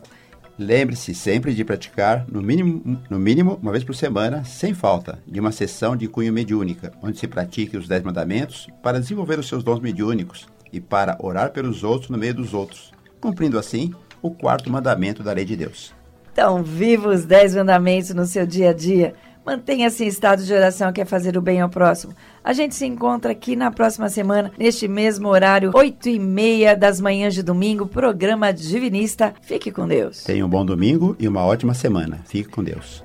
Lembre-se 0.59 1.15
sempre 1.15 1.53
de 1.53 1.65
praticar, 1.65 2.27
no 2.31 2.41
mínimo, 2.41 3.03
no 3.11 3.19
mínimo 3.19 3.59
uma 3.61 3.73
vez 3.73 3.83
por 3.83 3.95
semana, 3.95 4.45
sem 4.45 4.73
falta, 4.73 5.19
de 5.27 5.41
uma 5.41 5.51
sessão 5.51 5.97
de 5.97 6.07
cunho 6.07 6.33
mediúnica, 6.33 6.93
onde 7.03 7.19
se 7.19 7.27
pratique 7.27 7.77
os 7.77 7.89
Dez 7.89 8.03
Mandamentos 8.05 8.69
para 8.81 9.01
desenvolver 9.01 9.39
os 9.39 9.49
seus 9.49 9.65
dons 9.65 9.81
mediúnicos 9.81 10.47
e 10.73 10.81
para 10.81 11.17
orar 11.21 11.51
pelos 11.51 11.83
outros 11.83 12.09
no 12.09 12.19
meio 12.19 12.35
dos 12.35 12.55
outros, 12.55 12.93
cumprindo 13.21 13.59
assim 13.59 13.93
o 14.23 14.31
quarto 14.31 14.71
mandamento 14.71 15.25
da 15.25 15.33
lei 15.33 15.45
de 15.45 15.57
Deus. 15.57 15.93
Então, 16.33 16.63
viva 16.63 17.09
os 17.09 17.25
Dez 17.25 17.55
Mandamentos 17.55 18.11
no 18.11 18.25
seu 18.25 18.47
dia 18.47 18.71
a 18.71 18.73
dia. 18.73 19.15
Mantenha-se 19.45 20.05
em 20.05 20.09
estado 20.09 20.43
de 20.43 20.53
oração, 20.53 20.93
que 20.93 21.01
é 21.01 21.05
fazer 21.05 21.37
o 21.37 21.43
bem 21.43 21.61
ao 21.61 21.69
próximo. 21.69 22.15
A 22.43 22.53
gente 22.53 22.75
se 22.75 22.87
encontra 22.87 23.33
aqui 23.33 23.55
na 23.55 23.71
próxima 23.71 24.09
semana, 24.09 24.51
neste 24.59 24.89
mesmo 24.89 25.29
horário, 25.29 25.71
8 25.75 26.09
e 26.09 26.19
meia 26.19 26.75
das 26.75 27.01
manhãs 27.01 27.35
de 27.35 27.43
domingo, 27.43 27.87
programa 27.87 28.53
Divinista. 28.53 29.35
Fique 29.43 29.71
com 29.71 29.87
Deus. 29.87 30.25
Tenha 30.25 30.45
um 30.47 30.49
bom 30.49 30.65
domingo 30.65 31.15
e 31.19 31.29
uma 31.29 31.45
ótima 31.45 31.75
semana. 31.75 32.21
Fique 32.25 32.49
com 32.49 32.65
Deus. 32.65 33.05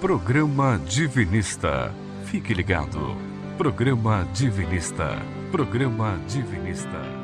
Programa 0.00 0.80
Divinista. 0.86 1.92
Fique 2.24 2.54
ligado. 2.54 3.16
Programa 3.58 4.26
Divinista. 4.32 5.18
Programa 5.50 6.18
Divinista. 6.26 7.19